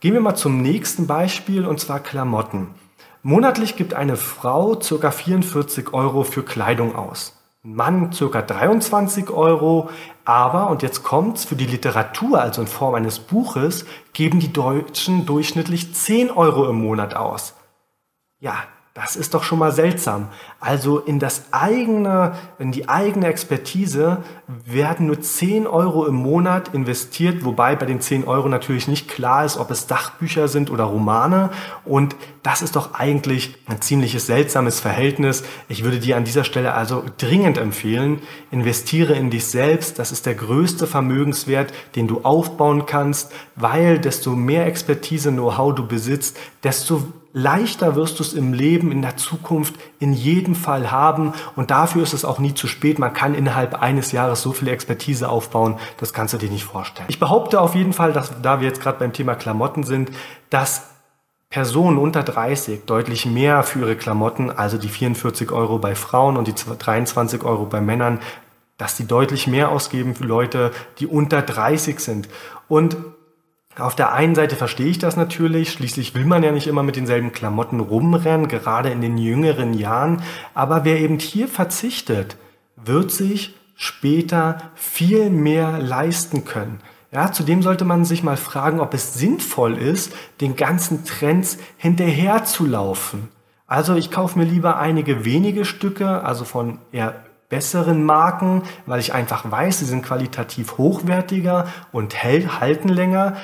Gehen 0.00 0.12
wir 0.12 0.20
mal 0.20 0.34
zum 0.34 0.60
nächsten 0.60 1.06
Beispiel 1.06 1.64
und 1.64 1.80
zwar 1.80 2.00
Klamotten. 2.00 2.68
Monatlich 3.22 3.76
gibt 3.76 3.94
eine 3.94 4.16
Frau 4.16 4.76
ca. 4.76 5.10
44 5.10 5.94
Euro 5.94 6.22
für 6.22 6.42
Kleidung 6.42 6.94
aus. 6.94 7.40
Ein 7.64 7.74
Mann 7.74 8.10
ca. 8.10 8.42
23 8.42 9.30
Euro, 9.30 9.88
aber, 10.26 10.68
und 10.68 10.82
jetzt 10.82 11.02
kommt's, 11.02 11.46
für 11.46 11.56
die 11.56 11.66
Literatur, 11.66 12.40
also 12.40 12.60
in 12.60 12.68
Form 12.68 12.94
eines 12.94 13.18
Buches, 13.18 13.86
geben 14.12 14.38
die 14.38 14.52
Deutschen 14.52 15.24
durchschnittlich 15.24 15.94
10 15.94 16.30
Euro 16.30 16.68
im 16.68 16.76
Monat 16.76 17.16
aus. 17.16 17.54
Ja, 18.38 18.64
das 18.96 19.14
ist 19.14 19.34
doch 19.34 19.42
schon 19.42 19.58
mal 19.58 19.72
seltsam. 19.72 20.28
Also 20.58 20.98
in 20.98 21.18
das 21.18 21.52
eigene, 21.52 22.32
in 22.58 22.72
die 22.72 22.88
eigene 22.88 23.26
Expertise 23.26 24.22
werden 24.64 25.08
nur 25.08 25.20
10 25.20 25.66
Euro 25.66 26.06
im 26.06 26.14
Monat 26.14 26.72
investiert, 26.72 27.44
wobei 27.44 27.76
bei 27.76 27.84
den 27.84 28.00
10 28.00 28.24
Euro 28.24 28.48
natürlich 28.48 28.88
nicht 28.88 29.06
klar 29.06 29.44
ist, 29.44 29.58
ob 29.58 29.70
es 29.70 29.86
Sachbücher 29.86 30.48
sind 30.48 30.70
oder 30.70 30.84
Romane. 30.84 31.50
Und 31.84 32.16
das 32.42 32.62
ist 32.62 32.74
doch 32.74 32.94
eigentlich 32.94 33.58
ein 33.66 33.82
ziemliches 33.82 34.28
seltsames 34.28 34.80
Verhältnis. 34.80 35.44
Ich 35.68 35.84
würde 35.84 35.98
dir 35.98 36.16
an 36.16 36.24
dieser 36.24 36.44
Stelle 36.44 36.72
also 36.72 37.04
dringend 37.18 37.58
empfehlen, 37.58 38.22
investiere 38.50 39.12
in 39.12 39.28
dich 39.28 39.44
selbst. 39.44 39.98
Das 39.98 40.10
ist 40.10 40.24
der 40.24 40.36
größte 40.36 40.86
Vermögenswert, 40.86 41.74
den 41.96 42.08
du 42.08 42.22
aufbauen 42.22 42.86
kannst, 42.86 43.30
weil 43.56 43.98
desto 43.98 44.30
mehr 44.30 44.64
Expertise, 44.64 45.30
Know-how 45.32 45.74
du 45.74 45.86
besitzt, 45.86 46.38
desto 46.64 47.02
leichter 47.36 47.96
wirst 47.96 48.18
du 48.18 48.22
es 48.22 48.32
im 48.32 48.54
Leben 48.54 48.90
in 48.90 49.02
der 49.02 49.18
Zukunft 49.18 49.74
in 49.98 50.14
jedem 50.14 50.54
Fall 50.54 50.90
haben 50.90 51.34
und 51.54 51.70
dafür 51.70 52.02
ist 52.02 52.14
es 52.14 52.24
auch 52.24 52.38
nie 52.38 52.54
zu 52.54 52.66
spät. 52.66 52.98
Man 52.98 53.12
kann 53.12 53.34
innerhalb 53.34 53.74
eines 53.82 54.10
Jahres 54.10 54.40
so 54.40 54.52
viel 54.52 54.68
Expertise 54.68 55.28
aufbauen, 55.28 55.78
das 55.98 56.14
kannst 56.14 56.32
du 56.32 56.38
dir 56.38 56.48
nicht 56.48 56.64
vorstellen. 56.64 57.06
Ich 57.10 57.20
behaupte 57.20 57.60
auf 57.60 57.74
jeden 57.74 57.92
Fall, 57.92 58.14
dass 58.14 58.40
da 58.40 58.60
wir 58.60 58.66
jetzt 58.66 58.80
gerade 58.80 58.98
beim 58.98 59.12
Thema 59.12 59.34
Klamotten 59.34 59.84
sind, 59.84 60.12
dass 60.48 60.88
Personen 61.50 61.98
unter 61.98 62.22
30 62.22 62.86
deutlich 62.86 63.26
mehr 63.26 63.62
für 63.64 63.80
ihre 63.80 63.96
Klamotten, 63.96 64.50
also 64.50 64.78
die 64.78 64.88
44 64.88 65.52
Euro 65.52 65.78
bei 65.78 65.94
Frauen 65.94 66.38
und 66.38 66.48
die 66.48 66.54
23 66.54 67.44
Euro 67.44 67.66
bei 67.66 67.82
Männern, 67.82 68.18
dass 68.78 68.96
die 68.96 69.06
deutlich 69.06 69.46
mehr 69.46 69.68
ausgeben 69.68 70.14
für 70.14 70.24
Leute, 70.24 70.70
die 71.00 71.06
unter 71.06 71.42
30 71.42 72.00
sind. 72.00 72.30
Und 72.66 72.96
auf 73.78 73.94
der 73.94 74.12
einen 74.12 74.34
Seite 74.34 74.56
verstehe 74.56 74.86
ich 74.86 74.98
das 74.98 75.16
natürlich, 75.16 75.72
schließlich 75.72 76.14
will 76.14 76.24
man 76.24 76.42
ja 76.42 76.50
nicht 76.50 76.66
immer 76.66 76.82
mit 76.82 76.96
denselben 76.96 77.32
Klamotten 77.32 77.80
rumrennen, 77.80 78.48
gerade 78.48 78.90
in 78.90 79.00
den 79.00 79.18
jüngeren 79.18 79.74
Jahren, 79.74 80.22
aber 80.54 80.84
wer 80.84 80.98
eben 80.98 81.18
hier 81.18 81.46
verzichtet, 81.46 82.36
wird 82.76 83.10
sich 83.10 83.54
später 83.74 84.58
viel 84.74 85.28
mehr 85.28 85.78
leisten 85.78 86.44
können. 86.44 86.80
Ja, 87.12 87.32
zudem 87.32 87.62
sollte 87.62 87.84
man 87.84 88.04
sich 88.04 88.22
mal 88.22 88.36
fragen, 88.36 88.80
ob 88.80 88.94
es 88.94 89.14
sinnvoll 89.14 89.76
ist, 89.76 90.12
den 90.40 90.56
ganzen 90.56 91.04
Trends 91.04 91.58
hinterherzulaufen. 91.76 93.28
Also 93.66 93.94
ich 93.94 94.10
kaufe 94.10 94.38
mir 94.38 94.44
lieber 94.44 94.78
einige 94.78 95.24
wenige 95.24 95.64
Stücke, 95.64 96.22
also 96.24 96.44
von 96.44 96.78
eher 96.92 97.14
besseren 97.48 98.04
Marken, 98.04 98.62
weil 98.86 99.00
ich 99.00 99.14
einfach 99.14 99.50
weiß, 99.50 99.78
sie 99.78 99.84
sind 99.84 100.04
qualitativ 100.04 100.78
hochwertiger 100.78 101.68
und 101.92 102.22
halten 102.24 102.88
länger 102.88 103.36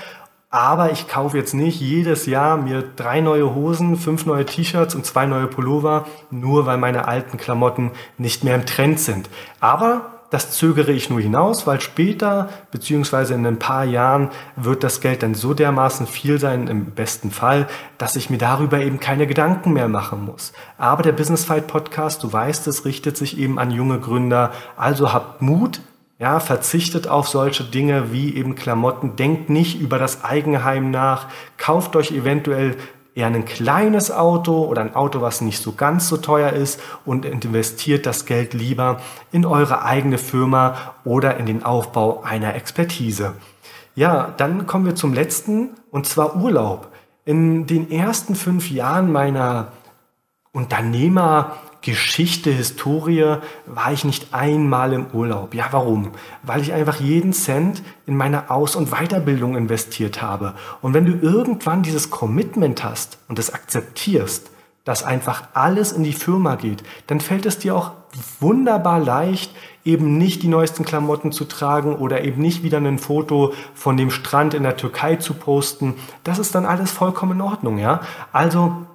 aber 0.53 0.93
ich 0.93 1.09
kaufe 1.09 1.39
jetzt 1.39 1.55
nicht 1.55 1.81
jedes 1.81 2.27
Jahr 2.27 2.59
mir 2.59 2.85
drei 2.95 3.23
neue 3.23 3.55
Hosen, 3.55 3.97
fünf 3.97 4.27
neue 4.27 4.45
T-Shirts 4.45 4.95
und 4.95 5.07
zwei 5.07 5.25
neue 5.25 5.47
Pullover, 5.47 6.07
nur 6.31 6.67
weil 6.67 6.77
meine 6.77 7.09
alten 7.09 7.39
Klamotten 7.39 7.91
nicht 8.19 8.45
mehr 8.45 8.55
im 8.55 8.67
Trend 8.67 9.01
sind. 9.01 9.31
Aber 9.61 10.13
das 10.29 10.51
zögere 10.51 10.93
ich 10.93 11.09
nur 11.09 11.21
hinaus, 11.21 11.67
weil 11.67 11.81
später 11.81 12.51
beziehungsweise 12.71 13.33
in 13.33 13.47
ein 13.47 13.59
paar 13.59 13.85
Jahren 13.85 14.29
wird 14.57 14.85
das 14.85 15.01
Geld 15.01 15.23
dann 15.23 15.35
so 15.35 15.55
dermaßen 15.55 16.07
viel 16.07 16.39
sein, 16.39 16.69
im 16.69 16.85
besten 16.87 17.31
Fall, 17.31 17.67
dass 17.97 18.17
ich 18.17 18.29
mir 18.29 18.39
darüber 18.39 18.79
eben 18.81 19.01
keine 19.01 19.27
Gedanken 19.27 19.73
mehr 19.73 19.89
machen 19.89 20.23
muss. 20.27 20.53
Aber 20.77 21.03
der 21.03 21.13
Business 21.13 21.47
Fight 21.47 21.67
Podcast, 21.67 22.23
du 22.23 22.31
weißt 22.31 22.67
es, 22.67 22.85
richtet 22.85 23.17
sich 23.17 23.39
eben 23.39 23.59
an 23.59 23.71
junge 23.71 24.01
Gründer. 24.01 24.53
Also 24.77 25.15
habt 25.15 25.41
Mut, 25.41 25.81
ja, 26.23 26.39
verzichtet 26.39 27.09
auf 27.09 27.27
solche 27.27 27.65
Dinge 27.65 28.13
wie 28.13 28.37
eben 28.37 28.55
Klamotten, 28.55 29.17
denkt 29.17 29.51
nicht 29.51 29.81
über 29.81 29.99
das 29.99 30.23
Eigenheim 30.23 30.93
nach, 30.93 31.27
kauft 31.59 31.97
euch 31.97 32.13
eventuell 32.13 32.77
eher 33.17 33.27
ein 33.27 33.45
kleines 33.45 34.13
Auto 34.13 34.65
oder 34.67 34.83
ein 34.83 34.95
Auto, 34.95 35.21
was 35.21 35.41
nicht 35.41 35.61
so 35.61 35.73
ganz 35.73 36.09
so 36.09 36.17
teuer 36.19 36.51
ist 36.51 36.81
und 37.05 37.25
investiert 37.25 38.07
das 38.07 38.25
Geld 38.25 38.55
lieber 38.55 39.01
in 39.33 39.45
eure 39.45 39.85
eigene 39.85 40.17
Firma 40.17 40.95
oder 41.05 41.39
in 41.39 41.47
den 41.47 41.65
Aufbau 41.65 42.23
einer 42.23 42.55
Expertise. 42.55 43.35
Ja, 43.97 44.33
dann 44.37 44.69
kommen 44.69 44.87
wir 44.87 44.95
zum 44.95 45.15
letzten 45.15 45.71
und 45.91 46.07
zwar 46.07 46.37
Urlaub. 46.37 46.93
In 47.25 47.67
den 47.67 47.91
ersten 47.91 48.37
fünf 48.37 48.71
Jahren 48.71 49.11
meiner 49.11 49.73
Unternehmer 50.53 51.57
Geschichte, 51.83 52.51
Historie 52.51 53.37
war 53.67 53.93
ich 53.93 54.05
nicht 54.05 54.33
einmal 54.33 54.93
im 54.93 55.07
Urlaub. 55.13 55.53
Ja, 55.55 55.67
warum? 55.73 56.13
Weil 56.43 56.63
ich 56.63 56.73
einfach 56.73 57.01
jeden 57.01 57.33
Cent 57.33 57.83
in 58.07 58.17
meine 58.17 58.51
Aus- 58.51 58.77
und 58.77 58.91
Weiterbildung 58.91 59.57
investiert 59.57 60.23
habe. 60.23 60.55
Und 60.81 60.95
wenn 60.95 61.05
du 61.05 61.13
irgendwann 61.13 61.83
dieses 61.83 62.11
Commitment 62.11 62.85
hast 62.85 63.19
und 63.29 63.39
es 63.39 63.53
akzeptierst, 63.53 64.51
dass 64.85 65.05
einfach 65.05 65.45
alles 65.55 65.93
in 65.93 66.05
die 66.05 66.13
Firma 66.13 66.55
geht, 66.55 66.83
dann 67.09 67.21
fällt 67.21 67.47
es 67.47 67.59
dir 67.59 67.77
auch 67.77 67.93
wunderbar 68.41 68.99
leicht, 69.01 69.55
eben 69.85 70.19
nicht 70.19 70.43
die 70.43 70.49
neuesten 70.49 70.85
Klamotten 70.85 71.33
zu 71.33 71.45
tragen 71.45 71.97
oder 71.97 72.23
eben 72.23 72.41
nicht 72.41 72.63
wieder 72.63 72.79
ein 72.79 72.99
Foto 72.99 73.53
von 73.75 73.97
dem 73.97 74.11
Strand 74.11 74.55
in 74.55 74.63
der 74.63 74.77
Türkei 74.77 75.17
zu 75.17 75.35
posten. 75.35 75.95
Das 76.25 76.39
ist 76.39 76.55
dann 76.55 76.67
alles 76.67 76.91
vollkommen 76.91 77.33
in 77.33 77.41
Ordnung, 77.41 77.79
ja? 77.79 78.01
Also 78.33 78.87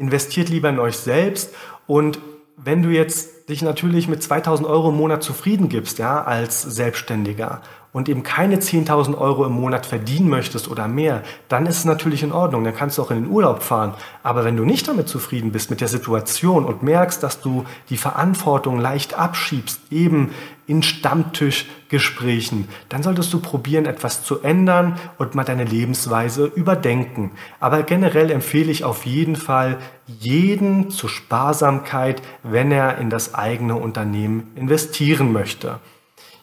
investiert 0.00 0.48
lieber 0.48 0.70
in 0.70 0.78
euch 0.78 0.96
selbst. 0.96 1.54
Und 1.86 2.18
wenn 2.56 2.82
du 2.82 2.88
jetzt 2.88 3.48
dich 3.48 3.62
natürlich 3.62 4.08
mit 4.08 4.22
2000 4.22 4.66
Euro 4.66 4.88
im 4.88 4.96
Monat 4.96 5.22
zufrieden 5.22 5.68
gibst, 5.68 5.98
ja, 5.98 6.24
als 6.24 6.62
Selbstständiger 6.62 7.60
und 7.92 8.08
eben 8.08 8.22
keine 8.22 8.56
10.000 8.56 9.18
Euro 9.18 9.44
im 9.44 9.52
Monat 9.52 9.86
verdienen 9.86 10.28
möchtest 10.28 10.68
oder 10.68 10.86
mehr, 10.86 11.22
dann 11.48 11.66
ist 11.66 11.78
es 11.78 11.84
natürlich 11.84 12.22
in 12.22 12.32
Ordnung, 12.32 12.62
dann 12.62 12.76
kannst 12.76 12.98
du 12.98 13.02
auch 13.02 13.10
in 13.10 13.22
den 13.22 13.30
Urlaub 13.30 13.62
fahren. 13.62 13.94
Aber 14.22 14.44
wenn 14.44 14.56
du 14.56 14.64
nicht 14.64 14.86
damit 14.86 15.08
zufrieden 15.08 15.50
bist 15.50 15.70
mit 15.70 15.80
der 15.80 15.88
Situation 15.88 16.64
und 16.64 16.82
merkst, 16.82 17.22
dass 17.22 17.40
du 17.40 17.64
die 17.88 17.96
Verantwortung 17.96 18.78
leicht 18.78 19.14
abschiebst, 19.14 19.80
eben 19.90 20.30
in 20.68 20.84
Stammtischgesprächen, 20.84 22.68
dann 22.88 23.02
solltest 23.02 23.32
du 23.32 23.40
probieren, 23.40 23.86
etwas 23.86 24.22
zu 24.22 24.40
ändern 24.40 24.96
und 25.18 25.34
mal 25.34 25.42
deine 25.42 25.64
Lebensweise 25.64 26.44
überdenken. 26.46 27.32
Aber 27.58 27.82
generell 27.82 28.30
empfehle 28.30 28.70
ich 28.70 28.84
auf 28.84 29.04
jeden 29.04 29.34
Fall 29.34 29.78
jeden 30.06 30.90
zur 30.90 31.10
Sparsamkeit, 31.10 32.22
wenn 32.44 32.70
er 32.70 32.98
in 32.98 33.10
das 33.10 33.34
eigene 33.34 33.74
Unternehmen 33.74 34.52
investieren 34.54 35.32
möchte. 35.32 35.80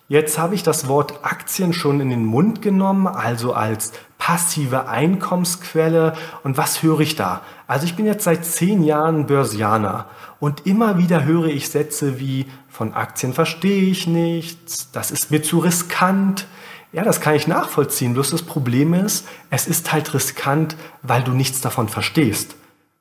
Jetzt 0.10 0.40
habe 0.40 0.56
ich 0.56 0.64
das 0.64 0.88
Wort 0.88 1.20
Aktien 1.24 1.74
schon 1.74 2.00
in 2.00 2.10
den 2.10 2.24
Mund 2.24 2.62
genommen, 2.62 3.08
also 3.08 3.54
als 3.54 3.92
passive 4.18 4.88
Einkommensquelle. 4.88 6.14
Und 6.44 6.58
was 6.58 6.82
höre 6.82 7.02
ich 7.02 7.18
da? 7.18 7.42
Also 7.68 7.86
ich 7.86 7.96
bin 7.96 8.06
jetzt 8.06 8.24
seit 8.24 8.46
zehn 8.46 8.84
Jahren 8.84 9.28
Börsianer 9.28 10.06
und 10.40 10.66
immer 10.66 10.98
wieder 10.98 11.26
höre 11.26 11.48
ich 11.48 11.70
Sätze 11.70 12.20
wie 12.20 12.46
von 12.70 12.94
Aktien 12.94 13.34
verstehe 13.34 13.84
ich 13.84 14.08
nichts, 14.08 14.92
das 14.92 15.12
ist 15.12 15.32
mir 15.32 15.42
zu 15.42 15.60
riskant. 15.60 16.46
Ja, 16.94 17.04
das 17.04 17.22
kann 17.22 17.36
ich 17.36 17.48
nachvollziehen. 17.48 18.14
Bloß 18.14 18.30
das 18.30 18.44
Problem 18.44 18.94
ist, 18.94 19.28
es 19.50 19.68
ist 19.68 19.92
halt 19.92 20.14
riskant, 20.14 20.78
weil 21.02 21.24
du 21.24 21.32
nichts 21.32 21.60
davon 21.60 21.90
verstehst. 21.90 22.56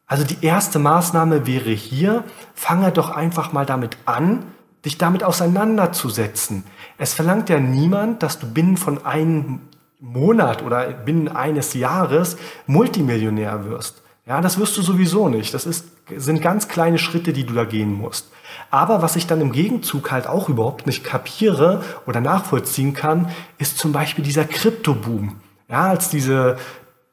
Also 0.06 0.24
die 0.24 0.44
erste 0.44 0.78
Maßnahme 0.78 1.46
wäre 1.46 1.70
hier, 1.70 2.24
fange 2.54 2.90
doch 2.90 3.10
einfach 3.10 3.52
mal 3.52 3.66
damit 3.66 3.96
an, 4.06 4.44
dich 4.86 4.96
damit 4.96 5.22
auseinanderzusetzen. 5.22 6.64
Es 6.96 7.12
verlangt 7.12 7.50
ja 7.50 7.60
niemand, 7.60 8.22
dass 8.22 8.38
du 8.38 8.46
binnen 8.46 8.78
von 8.78 9.04
einem 9.04 9.60
Monat 10.00 10.62
oder 10.62 10.86
binnen 10.92 11.28
eines 11.28 11.74
Jahres 11.74 12.36
Multimillionär 12.66 13.64
wirst. 13.64 14.02
Ja, 14.26 14.40
das 14.40 14.58
wirst 14.58 14.76
du 14.76 14.82
sowieso 14.82 15.28
nicht. 15.28 15.54
Das 15.54 15.66
ist, 15.66 15.86
sind 16.16 16.40
ganz 16.40 16.68
kleine 16.68 16.98
Schritte, 16.98 17.32
die 17.32 17.44
du 17.44 17.54
da 17.54 17.64
gehen 17.64 17.92
musst. 17.92 18.30
Aber 18.70 19.02
was 19.02 19.16
ich 19.16 19.26
dann 19.26 19.40
im 19.40 19.52
Gegenzug 19.52 20.10
halt 20.10 20.26
auch 20.26 20.48
überhaupt 20.48 20.86
nicht 20.86 21.04
kapiere 21.04 21.82
oder 22.06 22.20
nachvollziehen 22.20 22.94
kann, 22.94 23.30
ist 23.58 23.78
zum 23.78 23.92
Beispiel 23.92 24.24
dieser 24.24 24.44
Kryptoboom. 24.44 25.36
Ja, 25.68 25.88
als 25.88 26.08
diese, 26.10 26.56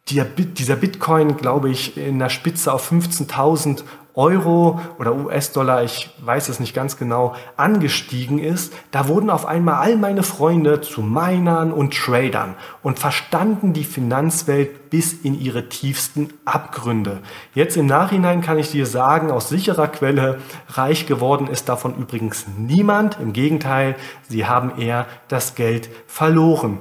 dieser 0.10 0.75
Bitcoin, 0.75 1.38
glaube 1.38 1.70
ich, 1.70 1.98
in 1.98 2.20
der 2.20 2.29
Spitze 2.29 2.72
auf 2.72 2.92
15.000 2.92 3.83
Euro 4.15 4.79
oder 4.99 5.15
US-Dollar, 5.15 5.83
ich 5.83 6.11
weiß 6.21 6.49
es 6.49 6.59
nicht 6.59 6.75
ganz 6.75 6.97
genau, 6.97 7.35
angestiegen 7.57 8.37
ist, 8.37 8.71
da 8.91 9.07
wurden 9.07 9.31
auf 9.31 9.45
einmal 9.47 9.75
all 9.75 9.95
meine 9.95 10.21
Freunde 10.21 10.81
zu 10.81 11.01
Minern 11.01 11.71
und 11.71 11.95
Tradern 11.95 12.53
und 12.83 12.99
verstanden 12.99 13.73
die 13.73 13.83
Finanzwelt 13.83 14.91
bis 14.91 15.13
in 15.13 15.39
ihre 15.39 15.67
tiefsten 15.67 16.29
Abgründe. 16.45 17.21
Jetzt 17.55 17.75
im 17.75 17.87
Nachhinein 17.87 18.41
kann 18.41 18.59
ich 18.59 18.69
dir 18.69 18.85
sagen, 18.85 19.31
aus 19.31 19.49
sicherer 19.49 19.87
Quelle, 19.87 20.37
reich 20.69 21.07
geworden 21.07 21.47
ist 21.47 21.67
davon 21.67 21.95
übrigens 21.97 22.45
niemand. 22.57 23.17
Im 23.19 23.33
Gegenteil, 23.33 23.95
sie 24.29 24.45
haben 24.45 24.79
eher 24.79 25.07
das 25.27 25.55
Geld 25.55 25.89
verloren. 26.05 26.77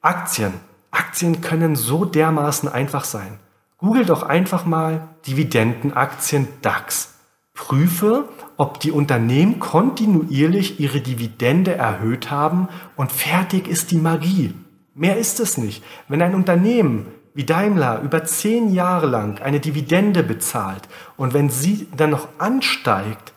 Aktien. 0.00 0.54
Aktien 0.90 1.42
können 1.42 1.76
so 1.76 2.04
dermaßen 2.04 2.68
einfach 2.68 3.04
sein. 3.04 3.38
Google 3.82 4.04
doch 4.04 4.22
einfach 4.22 4.64
mal 4.64 5.08
Dividendenaktien 5.26 6.46
DAX. 6.62 7.14
Prüfe, 7.52 8.28
ob 8.56 8.78
die 8.78 8.92
Unternehmen 8.92 9.58
kontinuierlich 9.58 10.78
ihre 10.78 11.00
Dividende 11.00 11.74
erhöht 11.74 12.30
haben 12.30 12.68
und 12.94 13.10
fertig 13.10 13.66
ist 13.66 13.90
die 13.90 13.98
Magie. 13.98 14.54
Mehr 14.94 15.18
ist 15.18 15.40
es 15.40 15.58
nicht. 15.58 15.82
Wenn 16.06 16.22
ein 16.22 16.36
Unternehmen 16.36 17.08
wie 17.34 17.42
Daimler 17.42 18.02
über 18.02 18.24
zehn 18.24 18.72
Jahre 18.72 19.06
lang 19.06 19.42
eine 19.42 19.58
Dividende 19.58 20.22
bezahlt 20.22 20.82
und 21.16 21.34
wenn 21.34 21.50
sie 21.50 21.88
dann 21.96 22.10
noch 22.10 22.28
ansteigt, 22.38 23.31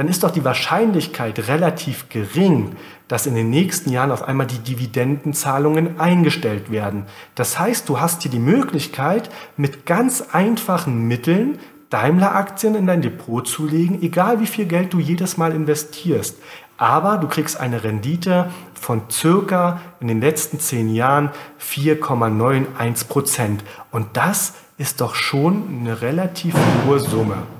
dann 0.00 0.08
ist 0.08 0.22
doch 0.22 0.30
die 0.30 0.46
Wahrscheinlichkeit 0.46 1.46
relativ 1.48 2.08
gering, 2.08 2.74
dass 3.06 3.26
in 3.26 3.34
den 3.34 3.50
nächsten 3.50 3.90
Jahren 3.90 4.12
auf 4.12 4.22
einmal 4.22 4.46
die 4.46 4.60
Dividendenzahlungen 4.60 6.00
eingestellt 6.00 6.70
werden. 6.70 7.04
Das 7.34 7.58
heißt, 7.58 7.86
du 7.86 8.00
hast 8.00 8.22
hier 8.22 8.30
die 8.30 8.38
Möglichkeit, 8.38 9.28
mit 9.58 9.84
ganz 9.84 10.24
einfachen 10.32 11.06
Mitteln 11.06 11.58
Daimler-Aktien 11.90 12.76
in 12.76 12.86
dein 12.86 13.02
Depot 13.02 13.46
zu 13.46 13.66
legen, 13.66 13.98
egal 14.00 14.40
wie 14.40 14.46
viel 14.46 14.64
Geld 14.64 14.94
du 14.94 15.00
jedes 15.00 15.36
Mal 15.36 15.52
investierst. 15.52 16.38
Aber 16.78 17.18
du 17.18 17.28
kriegst 17.28 17.60
eine 17.60 17.84
Rendite 17.84 18.50
von 18.72 19.02
circa 19.10 19.82
in 20.00 20.08
den 20.08 20.22
letzten 20.22 20.60
zehn 20.60 20.94
Jahren 20.94 21.28
4,91 21.60 23.06
Prozent. 23.06 23.64
Und 23.90 24.16
das 24.16 24.54
ist 24.78 25.02
doch 25.02 25.14
schon 25.14 25.82
eine 25.82 26.00
relativ 26.00 26.54
hohe 26.86 27.00
Summe. 27.00 27.59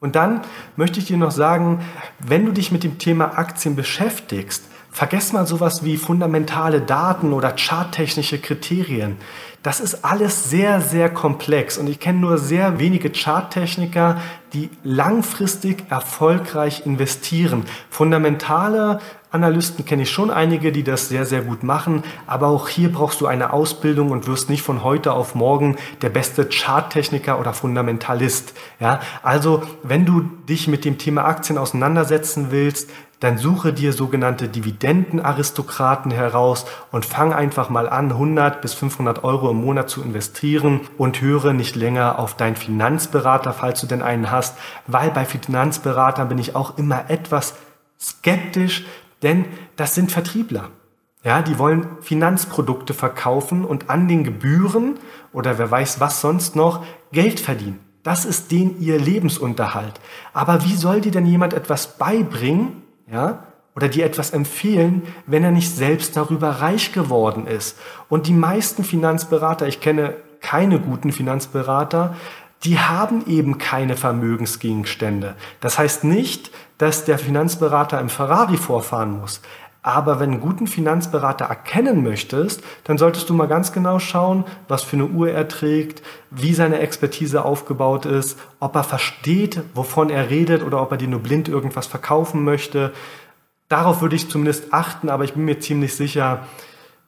Und 0.00 0.16
dann 0.16 0.40
möchte 0.76 0.98
ich 0.98 1.04
dir 1.04 1.18
noch 1.18 1.30
sagen, 1.30 1.80
wenn 2.18 2.46
du 2.46 2.52
dich 2.52 2.72
mit 2.72 2.84
dem 2.84 2.98
Thema 2.98 3.36
Aktien 3.36 3.76
beschäftigst, 3.76 4.64
vergess 4.90 5.34
mal 5.34 5.46
sowas 5.46 5.84
wie 5.84 5.98
fundamentale 5.98 6.80
Daten 6.80 7.34
oder 7.34 7.52
charttechnische 7.54 8.38
Kriterien. 8.38 9.18
Das 9.62 9.78
ist 9.78 10.06
alles 10.06 10.48
sehr, 10.48 10.80
sehr 10.80 11.10
komplex 11.10 11.76
und 11.76 11.86
ich 11.86 12.00
kenne 12.00 12.18
nur 12.18 12.38
sehr 12.38 12.78
wenige 12.78 13.10
Charttechniker, 13.10 14.18
die 14.54 14.70
langfristig 14.84 15.84
erfolgreich 15.90 16.86
investieren. 16.86 17.66
Fundamentale 17.90 19.00
Analysten 19.32 19.84
kenne 19.84 20.02
ich 20.02 20.10
schon 20.10 20.30
einige, 20.30 20.72
die 20.72 20.82
das 20.82 21.10
sehr, 21.10 21.26
sehr 21.26 21.42
gut 21.42 21.62
machen, 21.62 22.02
aber 22.26 22.48
auch 22.48 22.68
hier 22.68 22.90
brauchst 22.90 23.20
du 23.20 23.26
eine 23.26 23.52
Ausbildung 23.52 24.10
und 24.10 24.26
wirst 24.26 24.48
nicht 24.48 24.62
von 24.62 24.82
heute 24.82 25.12
auf 25.12 25.34
morgen 25.34 25.76
der 26.00 26.08
beste 26.08 26.48
Charttechniker 26.48 27.38
oder 27.38 27.52
Fundamentalist. 27.52 28.54
Ja, 28.80 29.00
also 29.22 29.62
wenn 29.82 30.06
du 30.06 30.22
dich 30.48 30.68
mit 30.68 30.86
dem 30.86 30.96
Thema 30.96 31.26
Aktien 31.26 31.58
auseinandersetzen 31.58 32.46
willst, 32.50 32.88
dann 33.20 33.36
suche 33.36 33.72
dir 33.72 33.92
sogenannte 33.92 34.48
Dividendenaristokraten 34.48 36.10
heraus 36.10 36.64
und 36.90 37.04
fang 37.04 37.34
einfach 37.34 37.68
mal 37.68 37.88
an, 37.88 38.10
100 38.10 38.62
bis 38.62 38.72
500 38.72 39.22
Euro 39.22 39.49
im 39.50 39.60
Monat 39.60 39.90
zu 39.90 40.02
investieren 40.02 40.80
und 40.98 41.20
höre 41.20 41.52
nicht 41.52 41.76
länger 41.76 42.18
auf 42.18 42.36
deinen 42.36 42.56
Finanzberater, 42.56 43.52
falls 43.52 43.80
du 43.80 43.86
denn 43.86 44.02
einen 44.02 44.30
hast, 44.30 44.56
weil 44.86 45.10
bei 45.10 45.24
Finanzberatern 45.24 46.28
bin 46.28 46.38
ich 46.38 46.54
auch 46.54 46.78
immer 46.78 47.10
etwas 47.10 47.54
skeptisch, 48.00 48.86
denn 49.22 49.44
das 49.76 49.94
sind 49.94 50.10
Vertriebler. 50.10 50.70
Ja, 51.22 51.42
die 51.42 51.58
wollen 51.58 51.86
Finanzprodukte 52.00 52.94
verkaufen 52.94 53.64
und 53.64 53.90
an 53.90 54.08
den 54.08 54.24
Gebühren 54.24 54.98
oder 55.32 55.58
wer 55.58 55.70
weiß 55.70 56.00
was 56.00 56.22
sonst 56.22 56.56
noch 56.56 56.84
Geld 57.12 57.40
verdienen. 57.40 57.80
Das 58.02 58.24
ist 58.24 58.50
denen 58.50 58.80
ihr 58.80 58.98
Lebensunterhalt. 58.98 60.00
Aber 60.32 60.64
wie 60.64 60.74
soll 60.74 61.02
dir 61.02 61.12
denn 61.12 61.26
jemand 61.26 61.52
etwas 61.52 61.98
beibringen, 61.98 62.82
ja, 63.10 63.42
oder 63.74 63.88
dir 63.88 64.04
etwas 64.04 64.30
empfehlen, 64.30 65.02
wenn 65.26 65.44
er 65.44 65.50
nicht 65.50 65.74
selbst 65.74 66.16
darüber 66.16 66.50
reich 66.50 66.92
geworden 66.92 67.46
ist. 67.46 67.78
Und 68.08 68.26
die 68.26 68.32
meisten 68.32 68.84
Finanzberater, 68.84 69.66
ich 69.66 69.80
kenne 69.80 70.14
keine 70.40 70.80
guten 70.80 71.12
Finanzberater, 71.12 72.16
die 72.64 72.78
haben 72.78 73.24
eben 73.26 73.58
keine 73.58 73.96
Vermögensgegenstände. 73.96 75.34
Das 75.60 75.78
heißt 75.78 76.04
nicht, 76.04 76.50
dass 76.78 77.04
der 77.04 77.18
Finanzberater 77.18 78.00
im 78.00 78.08
Ferrari 78.08 78.56
vorfahren 78.56 79.18
muss. 79.18 79.40
Aber 79.82 80.20
wenn 80.20 80.32
einen 80.32 80.40
guten 80.40 80.66
Finanzberater 80.66 81.46
erkennen 81.46 82.02
möchtest, 82.02 82.62
dann 82.84 82.98
solltest 82.98 83.30
du 83.30 83.34
mal 83.34 83.48
ganz 83.48 83.72
genau 83.72 83.98
schauen, 83.98 84.44
was 84.68 84.82
für 84.82 84.96
eine 84.96 85.06
Uhr 85.06 85.30
er 85.30 85.48
trägt, 85.48 86.02
wie 86.30 86.52
seine 86.52 86.80
Expertise 86.80 87.46
aufgebaut 87.46 88.04
ist, 88.04 88.38
ob 88.58 88.74
er 88.74 88.84
versteht, 88.84 89.62
wovon 89.74 90.10
er 90.10 90.28
redet 90.28 90.62
oder 90.62 90.82
ob 90.82 90.90
er 90.90 90.98
dir 90.98 91.08
nur 91.08 91.20
blind 91.20 91.48
irgendwas 91.48 91.86
verkaufen 91.86 92.44
möchte. 92.44 92.92
Darauf 93.70 94.02
würde 94.02 94.16
ich 94.16 94.28
zumindest 94.28 94.74
achten, 94.74 95.08
aber 95.08 95.22
ich 95.22 95.34
bin 95.34 95.44
mir 95.44 95.60
ziemlich 95.60 95.94
sicher, 95.94 96.44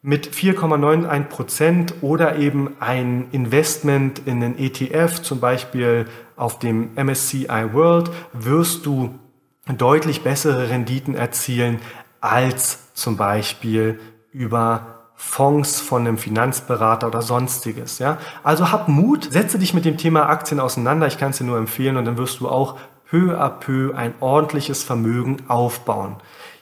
mit 0.01 0.29
4,91 0.29 1.25
Prozent 1.25 1.94
oder 2.03 2.37
eben 2.37 2.77
ein 2.79 3.27
Investment 3.33 4.22
in 4.27 4.42
einen 4.42 4.59
ETF, 4.59 5.22
zum 5.22 5.40
Beispiel 5.40 6.07
auf 6.37 6.61
dem 6.61 6.90
MSCI 6.94 7.72
World, 7.72 8.11
wirst 8.33 8.87
du 8.87 9.18
deutlich 9.66 10.22
bessere 10.22 10.70
Renditen 10.70 11.16
erzielen 11.16 11.81
als 12.20 12.94
zum 12.94 13.16
Beispiel 13.16 13.98
über 14.33 15.11
Fonds 15.16 15.81
von 15.81 16.07
einem 16.07 16.18
Finanzberater 16.18 17.09
oder 17.09 17.22
sonstiges. 17.22 17.98
Ja? 17.98 18.18
Also 18.44 18.70
hab 18.70 18.87
Mut, 18.87 19.33
setze 19.33 19.59
dich 19.59 19.75
mit 19.75 19.85
dem 19.85 19.96
Thema 19.96 20.29
Aktien 20.29 20.61
auseinander. 20.61 21.09
Ich 21.09 21.18
kann 21.18 21.31
es 21.31 21.38
dir 21.38 21.44
nur 21.44 21.59
empfehlen 21.59 21.96
und 21.96 22.05
dann 22.05 22.18
wirst 22.18 22.38
du 22.38 22.48
auch 22.48 22.77
peu 23.09 23.37
à 23.37 23.51
peu 23.51 23.94
ein 23.94 24.14
ordentliches 24.20 24.85
Vermögen 24.85 25.42
aufbauen. 25.48 26.16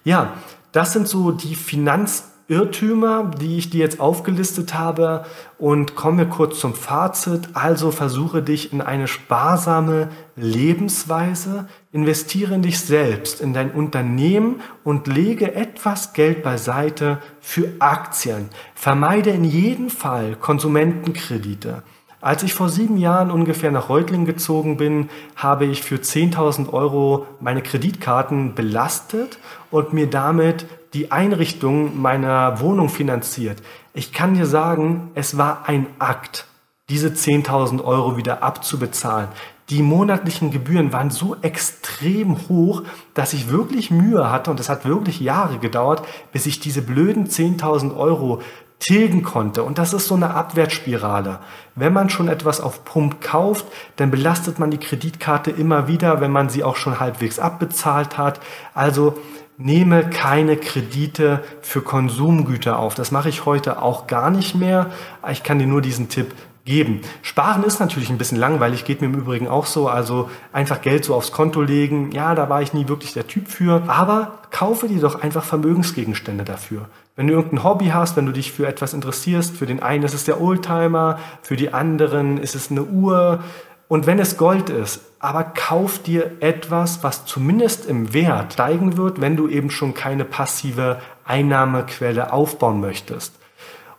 Ja, 0.05 0.35
das 0.73 0.93
sind 0.93 1.09
so 1.09 1.31
die 1.31 1.55
Finanz 1.55 2.31
Irrtümer, 2.51 3.31
die 3.41 3.59
ich 3.59 3.71
dir 3.71 3.79
jetzt 3.79 4.01
aufgelistet 4.01 4.75
habe 4.75 5.25
und 5.57 5.95
komme 5.95 6.27
kurz 6.27 6.59
zum 6.59 6.75
Fazit. 6.75 7.51
Also 7.55 7.93
versuche 7.93 8.43
dich 8.43 8.73
in 8.73 8.81
eine 8.81 9.07
sparsame 9.07 10.09
Lebensweise, 10.35 11.69
investiere 11.93 12.57
in 12.57 12.63
dich 12.63 12.81
selbst, 12.81 13.41
in 13.41 13.53
dein 13.53 13.71
Unternehmen 13.71 14.63
und 14.83 15.07
lege 15.07 15.55
etwas 15.55 16.13
Geld 16.13 16.43
beiseite 16.43 17.19
für 17.41 17.69
Aktien. 17.79 18.49
Vermeide 18.75 19.31
in 19.31 19.45
jedem 19.45 19.89
Fall 19.89 20.35
Konsumentenkredite. 20.35 21.85
Als 22.23 22.43
ich 22.43 22.53
vor 22.53 22.69
sieben 22.69 22.99
Jahren 22.99 23.31
ungefähr 23.31 23.71
nach 23.71 23.89
Reutlingen 23.89 24.27
gezogen 24.27 24.77
bin, 24.77 25.09
habe 25.37 25.65
ich 25.65 25.83
für 25.83 25.97
10.000 25.97 26.71
Euro 26.71 27.27
meine 27.41 27.63
Kreditkarten 27.63 28.55
belastet 28.55 29.39
und 29.71 29.95
mir 29.95 30.07
damit 30.07 30.67
die 30.93 31.13
Einrichtung 31.13 31.99
meiner 31.99 32.61
Wohnung 32.61 32.91
finanziert. 32.91 33.63
Ich 33.95 34.13
kann 34.13 34.35
dir 34.35 34.45
sagen, 34.45 35.11
es 35.15 35.39
war 35.39 35.67
ein 35.67 35.87
Akt, 35.99 36.47
diese 36.91 37.09
10.000 37.09 37.83
Euro 37.83 38.19
wieder 38.19 38.43
abzubezahlen. 38.43 39.29
Die 39.71 39.83
monatlichen 39.83 40.51
Gebühren 40.51 40.93
waren 40.93 41.11
so 41.11 41.37
extrem 41.41 42.37
hoch, 42.51 42.83
dass 43.15 43.33
ich 43.33 43.51
wirklich 43.51 43.91
Mühe 43.91 44.31
hatte 44.31 44.51
und 44.51 44.61
es 44.61 44.69
hat 44.69 44.85
wirklich 44.85 45.21
Jahre 45.21 45.59
gedauert, 45.59 46.07
bis 46.33 46.45
ich 46.45 46.61
diese 46.61 46.83
blöden 46.83 47.29
10.000 47.29 47.97
Euro 47.97 48.43
tilgen 48.81 49.23
konnte. 49.23 49.63
Und 49.63 49.79
das 49.79 49.93
ist 49.93 50.09
so 50.09 50.17
eine 50.17 50.35
Abwärtsspirale. 50.35 51.39
Wenn 51.77 51.93
man 51.93 52.11
schon 52.11 52.29
etwas 52.29 52.61
auf 52.61 52.85
Pump 52.85 53.21
kauft, 53.21 53.67
dann 53.97 54.11
belastet 54.11 54.59
man 54.59 54.71
die 54.71 54.79
Kreditkarte 54.79 55.51
immer 55.51 55.87
wieder, 55.87 56.21
wenn 56.21 56.33
man 56.33 56.49
sie 56.49 56.65
auch 56.65 56.77
schon 56.77 56.99
halbwegs 56.99 57.39
abbezahlt 57.39 58.19
hat. 58.19 58.41
Also 58.75 59.19
nehme 59.59 60.09
keine 60.09 60.57
Kredite 60.57 61.45
für 61.61 61.83
Konsumgüter 61.83 62.79
auf. 62.79 62.95
Das 62.95 63.11
mache 63.11 63.29
ich 63.29 63.45
heute 63.45 63.83
auch 63.83 64.07
gar 64.07 64.31
nicht 64.31 64.55
mehr. 64.55 64.91
Ich 65.31 65.43
kann 65.43 65.59
dir 65.59 65.67
nur 65.67 65.83
diesen 65.83 66.09
Tipp 66.09 66.35
geben. 66.65 67.01
Sparen 67.23 67.65
ist 67.65 67.81
natürlich 67.81 68.11
ein 68.11 68.19
bisschen 68.19 68.39
langweilig, 68.39 68.85
geht 68.85 69.01
mir 69.01 69.09
im 69.09 69.15
Übrigen 69.15 69.49
auch 69.49 69.67
so. 69.67 69.89
Also 69.89 70.31
einfach 70.53 70.81
Geld 70.83 71.05
so 71.05 71.15
aufs 71.15 71.33
Konto 71.33 71.63
legen, 71.63 72.13
ja, 72.13 72.35
da 72.35 72.49
war 72.49 72.63
ich 72.63 72.73
nie 72.73 72.89
wirklich 72.89 73.13
der 73.13 73.27
Typ 73.27 73.49
für. 73.49 73.83
Aber 73.89 74.39
kaufe 74.51 74.89
dir 74.89 75.01
doch 75.01 75.23
einfach 75.23 75.45
Vermögensgegenstände 75.45 76.45
dafür. 76.45 76.87
Wenn 77.17 77.27
du 77.27 77.35
irgendein 77.35 77.65
Hobby 77.65 77.87
hast, 77.87 78.17
wenn 78.17 78.27
du 78.27 78.33
dich 78.33 78.53
für 78.53 78.67
etwas 78.67 78.95
interessierst, 78.95 79.57
für 79.57 79.67
den 79.67 79.83
einen 79.83 80.05
ist 80.05 80.15
es 80.15 80.25
der 80.25 80.41
Oldtimer, 80.41 81.19
für 81.43 81.57
die 81.57 81.73
anderen 81.75 82.39
ist 82.39 82.55
es 82.55 82.71
eine 82.71 82.85
Uhr, 82.85 83.41
und 83.91 84.07
wenn 84.07 84.21
es 84.21 84.37
Gold 84.37 84.71
ist, 84.71 85.01
aber 85.19 85.43
kauf 85.43 85.99
dir 85.99 86.37
etwas, 86.39 87.03
was 87.03 87.27
zumindest 87.27 87.87
im 87.87 88.15
Wert 88.15 88.53
steigen 88.53 88.97
wird, 88.97 89.21
wenn 89.21 89.37
du 89.37 89.49
eben 89.49 89.69
schon 89.69 89.95
keine 89.95 90.25
passive 90.25 91.01
Einnahmequelle 91.25 92.33
aufbauen 92.33 92.81
möchtest. 92.81 93.35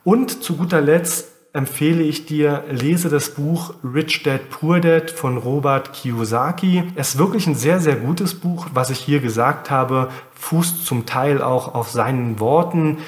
Und 0.06 0.44
zu 0.44 0.56
guter 0.56 0.80
Letzt 0.80 1.31
empfehle 1.54 2.04
ich 2.04 2.26
dir, 2.26 2.64
lese 2.70 3.10
das 3.10 3.32
Buch 3.32 3.74
Rich 3.84 4.24
Dad 4.24 4.50
Poor 4.50 4.80
Dad 4.80 5.12
von 5.12 5.38
Robert 5.38 5.94
Kiyosaki. 5.94 6.84
Es 6.96 7.10
ist 7.10 7.18
wirklich 7.18 7.46
ein 7.48 7.56
sehr, 7.56 7.80
sehr 7.80 7.96
gutes 7.96 8.36
Buch. 8.36 8.68
Was 8.74 8.90
ich 8.90 9.00
hier 9.00 9.20
gesagt 9.20 9.70
habe, 9.70 10.10
fußt 10.34 10.86
zum 10.86 11.06
Teil 11.06 11.42
auch 11.42 11.76
auf 11.76 11.90
seinen 11.90 12.40
Worten. 12.40 13.00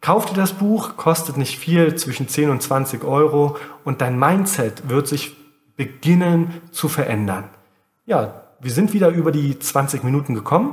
Kauf 0.00 0.24
dir 0.24 0.34
das 0.34 0.52
Buch, 0.52 0.96
kostet 0.96 1.36
nicht 1.36 1.58
viel, 1.58 1.94
zwischen 1.96 2.26
10 2.26 2.48
und 2.48 2.62
20 2.62 3.04
Euro 3.04 3.56
und 3.84 4.00
dein 4.00 4.18
Mindset 4.18 4.88
wird 4.88 5.06
sich 5.06 5.36
beginnen 5.76 6.54
zu 6.70 6.88
verändern. 6.88 7.44
Ja, 8.06 8.46
wir 8.60 8.70
sind 8.70 8.94
wieder 8.94 9.08
über 9.08 9.30
die 9.30 9.58
20 9.58 10.04
Minuten 10.04 10.34
gekommen. 10.34 10.72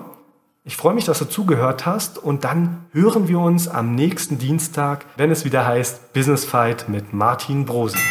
Ich 0.68 0.76
freue 0.76 0.94
mich, 0.94 1.06
dass 1.06 1.20
du 1.20 1.24
zugehört 1.24 1.86
hast 1.86 2.18
und 2.18 2.44
dann 2.44 2.86
hören 2.92 3.30
wir 3.30 3.40
uns 3.40 3.70
am 3.70 3.96
nächsten 3.96 4.38
Dienstag, 4.38 5.06
wenn 5.16 5.32
es 5.32 5.46
wieder 5.46 5.66
heißt 5.66 6.12
Business 6.12 6.44
Fight 6.44 6.90
mit 6.90 7.14
Martin 7.14 7.64
Brosen. 7.64 8.02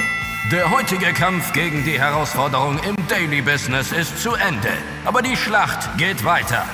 Der 0.51 0.71
heutige 0.71 1.13
Kampf 1.13 1.53
gegen 1.53 1.85
die 1.85 2.01
Herausforderung 2.01 2.79
im 2.89 2.97
Daily 3.09 3.43
Business 3.43 3.93
ist 3.93 4.23
zu 4.23 4.33
Ende, 4.33 4.71
aber 5.05 5.21
die 5.21 5.37
Schlacht 5.37 5.99
geht 5.99 6.25
weiter. 6.25 6.65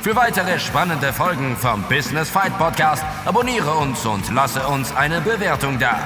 Für 0.00 0.16
weitere 0.16 0.58
spannende 0.58 1.12
Folgen 1.12 1.56
vom 1.58 1.82
Business 1.90 2.30
Fight 2.30 2.56
Podcast 2.56 3.04
abonniere 3.26 3.74
uns 3.74 4.06
und 4.06 4.32
lasse 4.32 4.66
uns 4.66 4.96
eine 4.96 5.20
Bewertung 5.20 5.78
da. 5.78 5.98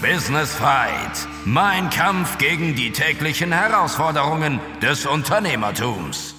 Business 0.00 0.54
Fight. 0.54 1.26
Mein 1.44 1.90
Kampf 1.90 2.38
gegen 2.38 2.76
die 2.76 2.92
täglichen 2.92 3.50
Herausforderungen 3.50 4.60
des 4.80 5.06
Unternehmertums. 5.06 6.36